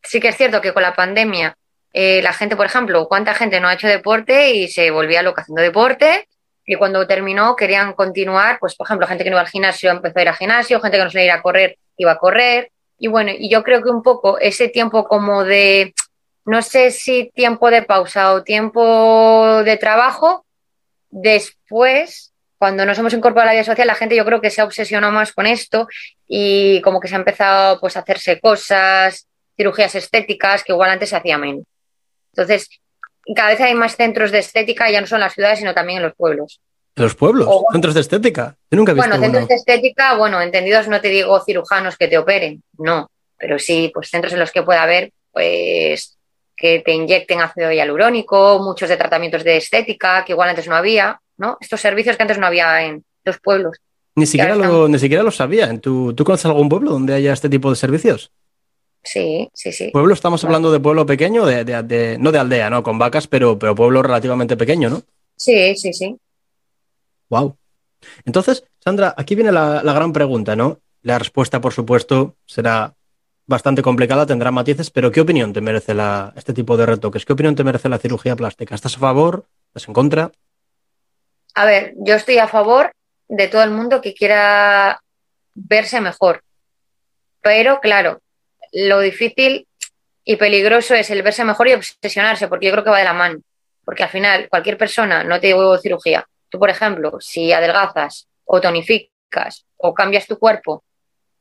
[0.03, 1.55] sí que es cierto que con la pandemia
[1.93, 5.41] eh, la gente, por ejemplo, cuánta gente no ha hecho deporte y se volvía loca
[5.41, 6.27] haciendo deporte
[6.65, 10.19] y cuando terminó querían continuar, pues por ejemplo, gente que no iba al gimnasio empezó
[10.19, 12.71] a ir al gimnasio, gente que no se ir a correr iba a correr.
[12.97, 15.93] Y bueno, y yo creo que un poco ese tiempo como de,
[16.45, 20.45] no sé si tiempo de pausa o tiempo de trabajo,
[21.09, 24.61] después, cuando nos hemos incorporado a la vida social, la gente yo creo que se
[24.61, 25.87] ha obsesionado más con esto
[26.27, 29.27] y como que se ha empezado pues a hacerse cosas,
[29.61, 31.65] cirugías estéticas que igual antes se hacía menos.
[32.33, 32.67] Entonces,
[33.35, 35.97] cada vez hay más centros de estética, ya no son en las ciudades, sino también
[35.97, 36.59] en los pueblos.
[36.95, 37.47] ¿En los pueblos?
[37.71, 38.55] ¿Centros de estética?
[38.71, 42.07] Yo nunca he visto Bueno, centros de estética, bueno, entendidos no te digo cirujanos que
[42.07, 46.17] te operen, no, pero sí, pues centros en los que pueda haber, pues,
[46.57, 51.19] que te inyecten ácido hialurónico, muchos de tratamientos de estética, que igual antes no había,
[51.37, 51.57] ¿no?
[51.61, 53.77] Estos servicios que antes no había en los pueblos.
[54.15, 55.79] Ni siquiera, lo, ni siquiera lo sabía.
[55.79, 58.31] ¿Tú, ¿Tú conoces algún pueblo donde haya este tipo de servicios?
[59.03, 59.89] Sí, sí, sí.
[59.91, 62.83] Pueblo, estamos hablando de pueblo pequeño, de, de, no de aldea, ¿no?
[62.83, 65.01] Con vacas, pero, pero pueblo relativamente pequeño, ¿no?
[65.35, 66.15] Sí, sí, sí.
[67.29, 67.57] Wow.
[68.25, 70.79] Entonces, Sandra, aquí viene la, la, gran pregunta, ¿no?
[71.01, 72.93] La respuesta, por supuesto, será
[73.47, 77.25] bastante complicada, tendrá matices, pero ¿qué opinión te merece la, este tipo de retoques?
[77.25, 78.75] ¿Qué opinión te merece la cirugía plástica?
[78.75, 79.45] ¿Estás a favor?
[79.67, 80.31] ¿Estás en contra?
[81.55, 82.91] A ver, yo estoy a favor
[83.27, 85.01] de todo el mundo que quiera
[85.53, 86.43] verse mejor.
[87.41, 88.21] Pero, claro,
[88.71, 89.67] lo difícil
[90.23, 93.13] y peligroso es el verse mejor y obsesionarse, porque yo creo que va de la
[93.13, 93.39] mano.
[93.83, 98.61] Porque al final, cualquier persona, no te digo cirugía, tú, por ejemplo, si adelgazas o
[98.61, 100.83] tonificas o cambias tu cuerpo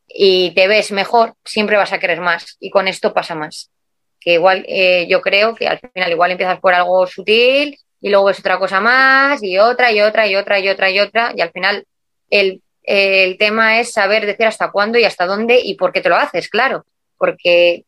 [0.08, 2.56] y te ves mejor, siempre vas a querer más.
[2.58, 3.70] Y con esto pasa más.
[4.18, 8.30] Que igual eh, yo creo que al final igual empiezas por algo sutil y luego
[8.30, 11.40] es otra cosa más y otra y otra y otra y otra y otra y
[11.40, 11.86] al final
[12.28, 16.08] el, el tema es saber decir hasta cuándo y hasta dónde y por qué te
[16.08, 16.84] lo haces, claro
[17.20, 17.84] porque,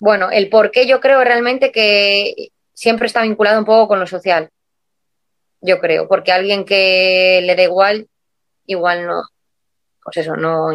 [0.00, 4.06] bueno, el por qué yo creo realmente que siempre está vinculado un poco con lo
[4.06, 4.48] social,
[5.60, 8.08] yo creo, porque alguien que le da igual,
[8.64, 9.24] igual no,
[10.02, 10.70] pues eso, no,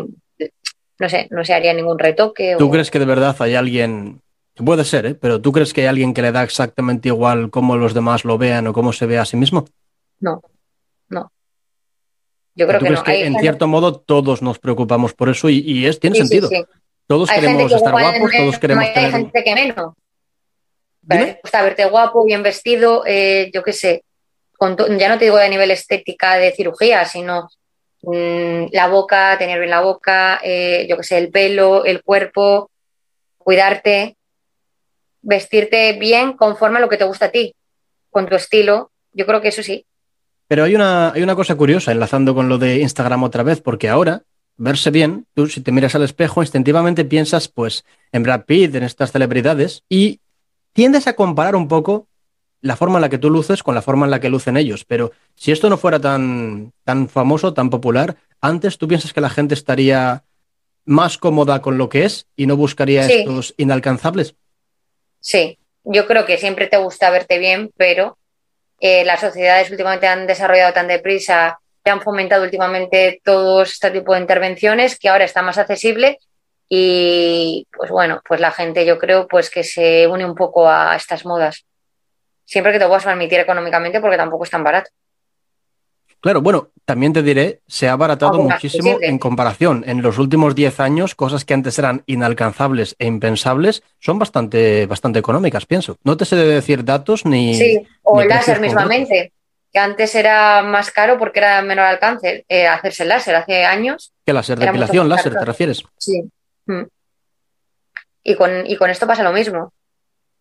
[1.00, 2.56] no sé, no se haría ningún retoque.
[2.60, 4.22] ¿Tú crees que de verdad hay alguien,
[4.54, 5.16] puede ser, ¿eh?
[5.16, 8.38] pero ¿tú crees que hay alguien que le da exactamente igual cómo los demás lo
[8.38, 9.66] vean o cómo se ve a sí mismo?
[10.20, 10.44] No,
[11.08, 11.32] no.
[12.54, 13.04] Yo creo que no.
[13.04, 16.48] Que en cierto modo todos nos preocupamos por eso y, es, tiene sentido.
[16.48, 16.64] Sí,
[17.10, 19.94] todos queremos estar guapos, todos queremos no hay gente que menos.
[21.02, 24.04] Me gusta verte guapo, bien vestido, eh, yo qué sé.
[24.60, 27.50] ya no te digo de nivel estética de cirugía, sino
[28.04, 32.70] mmm, la boca, tener bien la boca, eh, yo qué sé, el pelo, el cuerpo,
[33.40, 34.16] cuidarte,
[35.24, 37.56] vestirte bien conforme a lo que te gusta a ti,
[38.12, 38.92] con tu estilo.
[39.14, 39.84] Yo creo que eso sí.
[40.48, 43.90] Pero hay una, hay una cosa curiosa, enlazando con lo de Instagram otra vez, porque
[43.90, 44.22] ahora
[44.60, 48.84] verse bien, tú si te miras al espejo, instintivamente piensas pues en Brad Pitt, en
[48.84, 50.20] estas celebridades, y
[50.74, 52.08] tiendes a comparar un poco
[52.62, 54.84] la forma en la que tú luces con la forma en la que lucen ellos.
[54.84, 59.30] Pero si esto no fuera tan, tan famoso, tan popular, antes tú piensas que la
[59.30, 60.26] gente estaría
[60.84, 64.36] más cómoda con lo que es y no buscaría estos inalcanzables.
[65.22, 68.18] Sí, yo creo que siempre te gusta verte bien, pero
[68.82, 71.60] eh, las sociedades últimamente han desarrollado tan deprisa
[71.90, 76.20] han fomentado últimamente todo este tipo de intervenciones que ahora está más accesible
[76.70, 80.96] y pues bueno, pues la gente yo creo pues que se une un poco a
[80.96, 81.66] estas modas.
[82.46, 84.92] Siempre que te puedas permitir económicamente porque tampoco es tan barato.
[86.22, 89.86] Claro, bueno, también te diré, se ha abaratado muchísimo en comparación.
[89.88, 95.20] En los últimos 10 años, cosas que antes eran inalcanzables e impensables son bastante, bastante
[95.20, 95.98] económicas, pienso.
[96.04, 97.56] No te sé de decir datos ni.
[97.56, 99.32] Sí, o el láser mismamente
[99.72, 104.14] que antes era más caro porque era menor alcance eh, hacerse el láser hace años.
[104.26, 104.58] ¿Qué láser?
[104.58, 105.84] ¿Depilación láser te refieres?
[105.98, 106.24] Sí.
[106.66, 106.84] Mm.
[108.24, 109.74] Y, con, y con esto pasa lo mismo.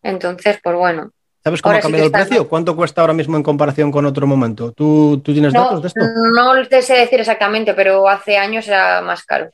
[0.01, 1.11] Entonces, pues bueno.
[1.43, 2.47] ¿Sabes cómo ha cambiado el precio?
[2.49, 4.71] ¿Cuánto cuesta ahora mismo en comparación con otro momento?
[4.73, 6.01] ¿Tú, tú tienes datos de esto?
[6.35, 9.49] No te sé decir exactamente, pero hace años era más caro.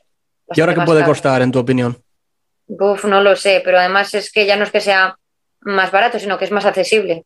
[0.48, 1.96] ¿Y ahora qué puede costar, en tu opinión?
[2.66, 5.16] Uf, no lo sé, pero además es que ya no es que sea
[5.60, 7.24] más barato, sino que es más accesible.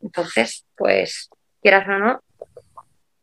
[0.00, 1.28] Entonces, pues
[1.62, 2.20] quieras o no,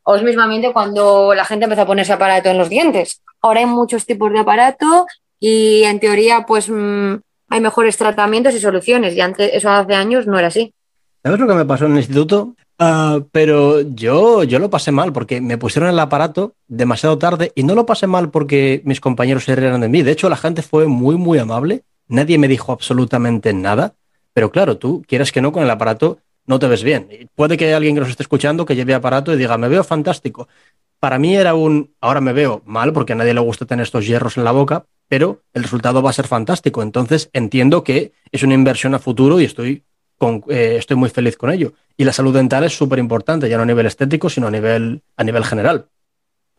[0.03, 3.21] o es mismamente cuando la gente empezó a ponerse aparato en los dientes.
[3.41, 5.05] Ahora hay muchos tipos de aparato
[5.39, 7.15] y en teoría pues mm,
[7.49, 10.73] hay mejores tratamientos y soluciones y antes eso hace años no era así.
[11.21, 12.55] ¿Sabes lo que me pasó en el instituto?
[12.79, 17.63] Uh, pero yo, yo lo pasé mal porque me pusieron el aparato demasiado tarde y
[17.63, 20.01] no lo pasé mal porque mis compañeros se rieron de mí.
[20.01, 21.83] De hecho, la gente fue muy, muy amable.
[22.07, 23.95] Nadie me dijo absolutamente nada.
[24.33, 26.19] Pero claro, tú quieres que no con el aparato
[26.49, 27.29] no te ves bien.
[27.35, 29.83] Puede que haya alguien que nos esté escuchando que lleve aparato y diga, me veo
[29.83, 30.47] fantástico.
[30.99, 34.07] Para mí era un, ahora me veo mal porque a nadie le gusta tener estos
[34.07, 36.81] hierros en la boca, pero el resultado va a ser fantástico.
[36.81, 39.83] Entonces entiendo que es una inversión a futuro y estoy,
[40.17, 41.73] con, eh, estoy muy feliz con ello.
[41.95, 45.03] Y la salud dental es súper importante, ya no a nivel estético, sino a nivel,
[45.17, 45.85] a nivel general.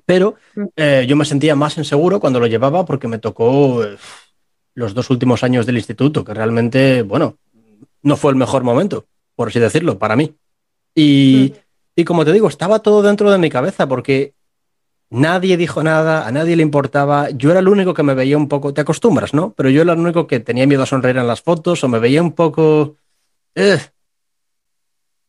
[0.07, 0.65] Pero mm.
[0.77, 3.97] eh, yo me sentía más inseguro cuando lo llevaba porque me tocó eh,
[4.75, 7.39] los dos últimos años del instituto, que realmente, bueno,
[8.03, 9.07] no fue el mejor momento,
[9.41, 10.37] por así decirlo, para mí.
[10.95, 11.59] Y, mm.
[11.97, 14.35] y como te digo, estaba todo dentro de mi cabeza porque
[15.09, 18.49] nadie dijo nada, a nadie le importaba, yo era el único que me veía un
[18.49, 19.55] poco, te acostumbras, ¿no?
[19.57, 21.99] Pero yo era el único que tenía miedo a sonreír en las fotos o me
[21.99, 22.97] veía un poco...
[23.55, 23.79] Eh,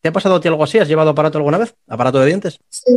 [0.02, 0.78] ¿Te ha pasado a ti algo así?
[0.78, 1.74] ¿Has llevado aparato alguna vez?
[1.88, 2.60] ¿Aparato de dientes?
[2.68, 2.92] Sí,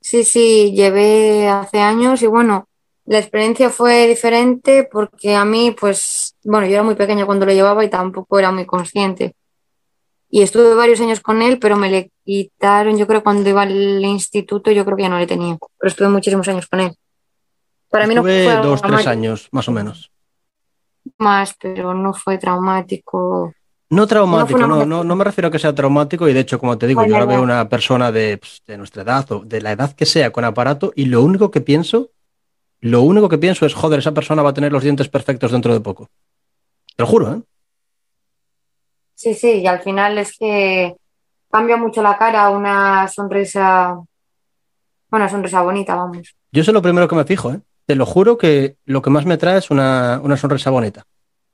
[0.00, 2.68] sí, sí, llevé hace años y bueno,
[3.06, 7.52] la experiencia fue diferente porque a mí, pues, bueno, yo era muy pequeña cuando lo
[7.52, 9.34] llevaba y tampoco era muy consciente.
[10.30, 14.04] Y estuve varios años con él, pero me le quitaron, yo creo, cuando iba al
[14.04, 15.56] instituto, yo creo que ya no le tenía.
[15.78, 16.94] Pero estuve muchísimos años con él.
[17.90, 18.44] Para mí no fue.
[18.62, 20.10] dos, tres años, más o menos.
[21.16, 23.54] Más, pero no fue traumático.
[23.90, 26.76] No traumático, no, no, no, me refiero a que sea traumático y de hecho, como
[26.76, 29.94] te digo, yo ahora veo una persona pues, de, nuestra edad o de la edad
[29.94, 32.10] que sea con aparato y lo único que pienso,
[32.80, 35.72] lo único que pienso es, joder, esa persona va a tener los dientes perfectos dentro
[35.72, 36.10] de poco.
[36.96, 37.40] Te lo juro, ¿eh?
[39.18, 40.94] Sí, sí, y al final es que
[41.50, 43.98] cambia mucho la cara, una sonrisa,
[45.10, 46.36] una sonrisa bonita, vamos.
[46.52, 47.60] Yo sé lo primero que me fijo, ¿eh?
[47.84, 51.02] Te lo juro que lo que más me trae es una, sonrisa bonita.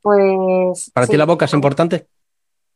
[0.02, 0.90] Pues.
[0.92, 2.06] ¿Para ti la boca es importante?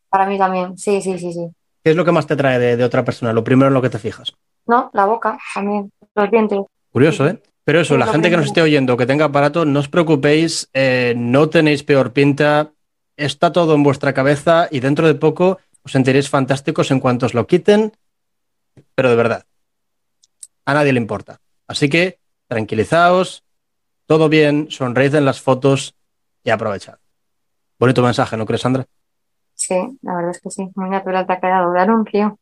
[0.08, 1.50] Para mí también, sí, sí, sí, sí.
[1.84, 3.34] ¿Qué es lo que más te trae de, otra persona?
[3.34, 4.32] Lo primero en lo que te fijas.
[4.66, 6.60] No, la boca también, los dientes.
[6.90, 7.42] Curioso, ¿eh?
[7.62, 11.12] Pero eso, la gente que nos esté oyendo, que tenga aparato, no os preocupéis, eh,
[11.14, 12.72] no tenéis peor pinta,
[13.18, 17.34] está todo en vuestra cabeza y dentro de poco os sentiréis fantásticos en cuanto os
[17.34, 17.92] lo quiten,
[18.94, 19.44] pero de verdad,
[20.64, 21.40] a nadie le importa.
[21.66, 23.44] Así que tranquilizaos,
[24.06, 25.94] todo bien, sonreíd en las fotos
[26.42, 26.98] y aprovechad.
[27.78, 28.86] Bonito mensaje, ¿no crees, Sandra?
[29.54, 30.70] Sí, la verdad es que sí.
[30.74, 32.38] Muy natural te ha quedado de anuncio.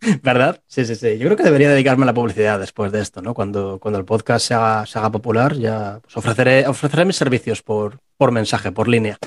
[0.22, 0.60] ¿Verdad?
[0.66, 1.18] Sí, sí, sí.
[1.18, 3.34] Yo creo que debería dedicarme a la publicidad después de esto, ¿no?
[3.34, 8.32] Cuando, cuando el podcast se haga, popular, ya pues ofreceré, ofreceré mis servicios por, por
[8.32, 9.18] mensaje, por línea.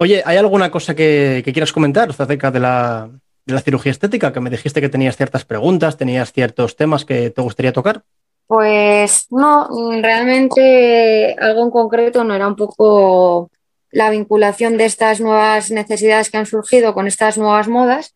[0.00, 3.10] Oye, ¿hay alguna cosa que, quieras comentar acerca de la,
[3.44, 4.32] de la cirugía estética?
[4.32, 8.04] Que me dijiste que tenías ciertas preguntas, tenías ciertos temas que te gustaría tocar.
[8.46, 9.68] Pues no,
[10.00, 13.50] realmente algo en concreto no era un poco
[13.90, 18.14] la vinculación de estas nuevas necesidades que han surgido con estas nuevas modas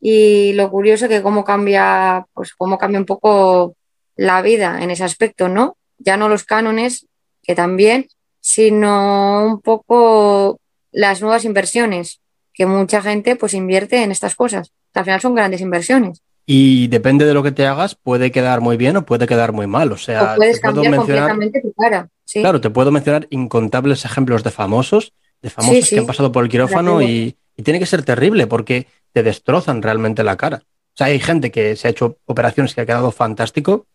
[0.00, 3.74] y lo curioso que cómo cambia, pues cómo cambia un poco
[4.16, 5.76] la vida en ese aspecto, ¿no?
[5.98, 7.06] Ya no los cánones,
[7.42, 8.06] que también,
[8.40, 10.60] sino un poco
[10.94, 12.20] las nuevas inversiones,
[12.54, 14.72] que mucha gente pues invierte en estas cosas.
[14.94, 16.22] Al final son grandes inversiones.
[16.46, 19.66] Y depende de lo que te hagas, puede quedar muy bien o puede quedar muy
[19.66, 19.90] mal.
[19.92, 22.08] O sea, puedes cambiar completamente tu cara.
[22.32, 26.50] Claro, te puedo mencionar incontables ejemplos de famosos, de famosos que han pasado por el
[26.50, 30.62] quirófano y, tiene que ser terrible porque te destrozan realmente la cara.
[30.64, 33.86] O sea, hay gente que se ha hecho operaciones que ha quedado fantástico.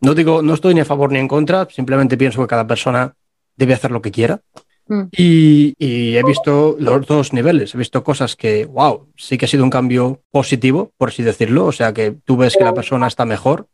[0.00, 3.14] No digo, no estoy ni a favor ni en contra, simplemente pienso que cada persona
[3.54, 4.40] debe hacer lo que quiera.
[4.86, 5.02] Mm.
[5.12, 7.74] Y, y, he visto los dos niveles.
[7.74, 11.66] He visto cosas que, wow, sí que ha sido un cambio positivo, por así decirlo.
[11.66, 13.68] O sea, que tú ves que la persona está mejor,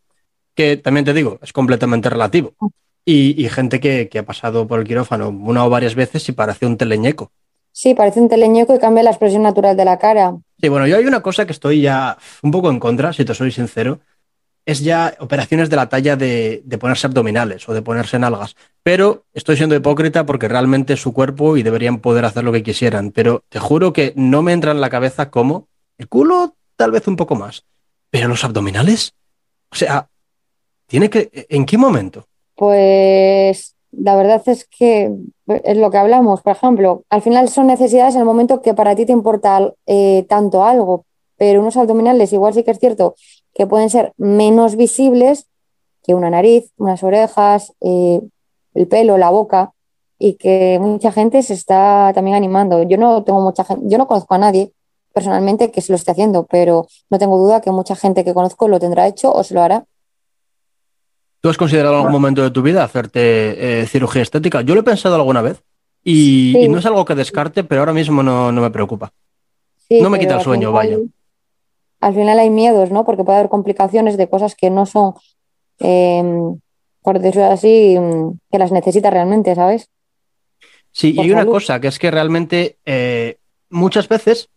[0.54, 2.54] que también te digo, es completamente relativo
[3.04, 6.76] y, gente que, ha pasado por el quirófano una o varias veces y parece un
[6.76, 7.32] teleñeco.
[7.72, 10.36] Sí, parece un teleñeco y cambia la expresión natural de la cara.
[10.60, 13.34] Sí, bueno, yo hay una cosa que estoy ya un poco en contra, si te
[13.34, 14.00] soy sincero,
[14.66, 18.56] es ya operaciones de la talla de, ponerse abdominales o de ponerse nalgas.
[18.82, 22.62] Pero estoy siendo hipócrita porque realmente es su cuerpo y deberían poder hacer lo que
[22.62, 23.10] quisieran.
[23.10, 25.68] Pero te juro que no me entra en la cabeza cómo.
[25.98, 27.64] El culo tal vez un poco más.
[28.10, 29.14] Pero los abdominales.
[29.70, 30.08] O sea,
[30.86, 31.30] tiene que.
[31.48, 32.26] ¿En qué momento?
[32.54, 35.12] Pues la verdad es que
[35.64, 38.94] es lo que hablamos, por ejemplo, al final son necesidades en el momento que para
[38.94, 41.04] ti te importa eh, tanto algo,
[41.36, 43.14] pero unos abdominales igual sí que es cierto
[43.54, 45.46] que pueden ser menos visibles
[46.02, 48.20] que una nariz, unas orejas, eh,
[48.74, 49.72] el pelo, la boca,
[50.18, 52.82] y que mucha gente se está también animando.
[52.82, 54.72] Yo no tengo mucha gente, yo no conozco a nadie
[55.12, 58.68] personalmente que se lo esté haciendo, pero no tengo duda que mucha gente que conozco
[58.68, 59.84] lo tendrá hecho o se lo hará
[61.40, 64.60] ¿Tú has considerado en algún momento de tu vida hacerte eh, cirugía estética?
[64.60, 65.62] Yo lo he pensado alguna vez
[66.04, 69.12] y, no es algo que descarte, pero ahora mismo no, me preocupa.
[69.88, 70.98] no me quita el sueño, vaya.
[72.00, 73.04] Al final hay miedos, ¿no?
[73.04, 75.14] Porque puede haber complicaciones de cosas que no son,
[75.78, 76.58] em,
[77.02, 79.88] por decirlo así, mm, que las necesita realmente, ¿sabes?
[80.92, 83.36] Sí, y una cosa, que es que realmente eh,
[83.68, 84.48] muchas veces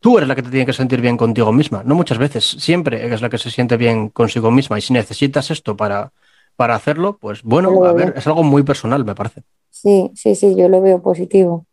[0.00, 3.04] tú eres la que te tiene que sentir bien contigo misma, no muchas veces, siempre
[3.04, 6.12] eres la que se siente bien consigo misma y si necesitas esto para,
[6.56, 9.42] para hacerlo, pues bueno, a ver, es algo muy personal, me parece.
[9.70, 11.66] Sí, sí, sí, yo lo veo positivo.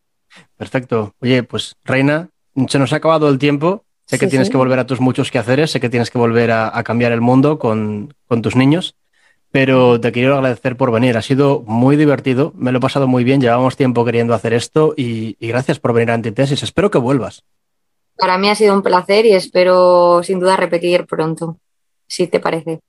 [0.56, 1.14] Perfecto.
[1.20, 2.30] Oye, pues Reina,
[2.68, 3.84] se nos ha acabado el tiempo.
[4.08, 6.82] Sé que tienes que volver a tus muchos quehaceres, sé que tienes que volver a,
[6.84, 8.96] cambiar el mundo con, tus niños,
[9.52, 11.18] pero te quiero agradecer por venir.
[11.18, 14.94] Ha sido muy divertido, me lo he pasado muy bien, llevamos tiempo queriendo hacer esto
[14.96, 16.64] y, gracias por venir a Antitesis.
[16.64, 17.44] Espero que vuelvas.
[18.16, 21.58] Para mí ha sido un placer y espero sin duda repetir pronto,
[22.08, 22.80] si te parece.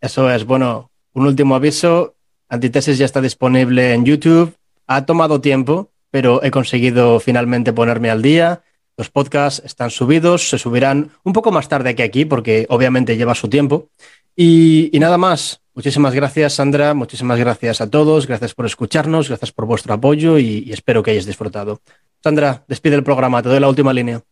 [0.00, 0.44] Eso es.
[0.44, 2.16] Bueno, un último aviso.
[2.48, 4.56] Antitesis ya está disponible en YouTube.
[4.88, 8.62] Ha tomado tiempo, pero he conseguido finalmente ponerme al día.
[8.96, 13.34] Los podcasts están subidos, se subirán un poco más tarde que aquí, porque obviamente lleva
[13.34, 13.88] su tiempo.
[14.36, 15.60] Y, nada más.
[15.74, 16.94] Muchísimas gracias, Sandra.
[16.94, 18.28] Muchísimas gracias a todos.
[18.28, 19.28] Gracias por escucharnos.
[19.28, 21.80] Gracias por vuestro apoyo y, espero que hayáis disfrutado.
[22.22, 23.42] Sandra, despide el programa.
[23.42, 24.22] Te doy la última línea.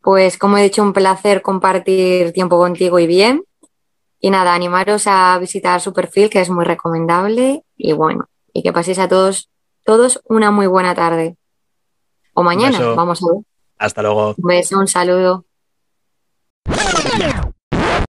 [0.00, 3.44] Pues, como he dicho, un placer compartir tiempo contigo y bien.
[4.20, 7.62] Y nada, animaros a visitar su perfil, que es muy recomendable.
[7.76, 9.50] Y bueno, y que paséis a todos,
[9.84, 11.36] todos una muy buena tarde.
[12.32, 13.44] O mañana, vamos a ver.
[13.78, 14.34] Hasta luego.
[14.38, 15.44] Un beso, un saludo.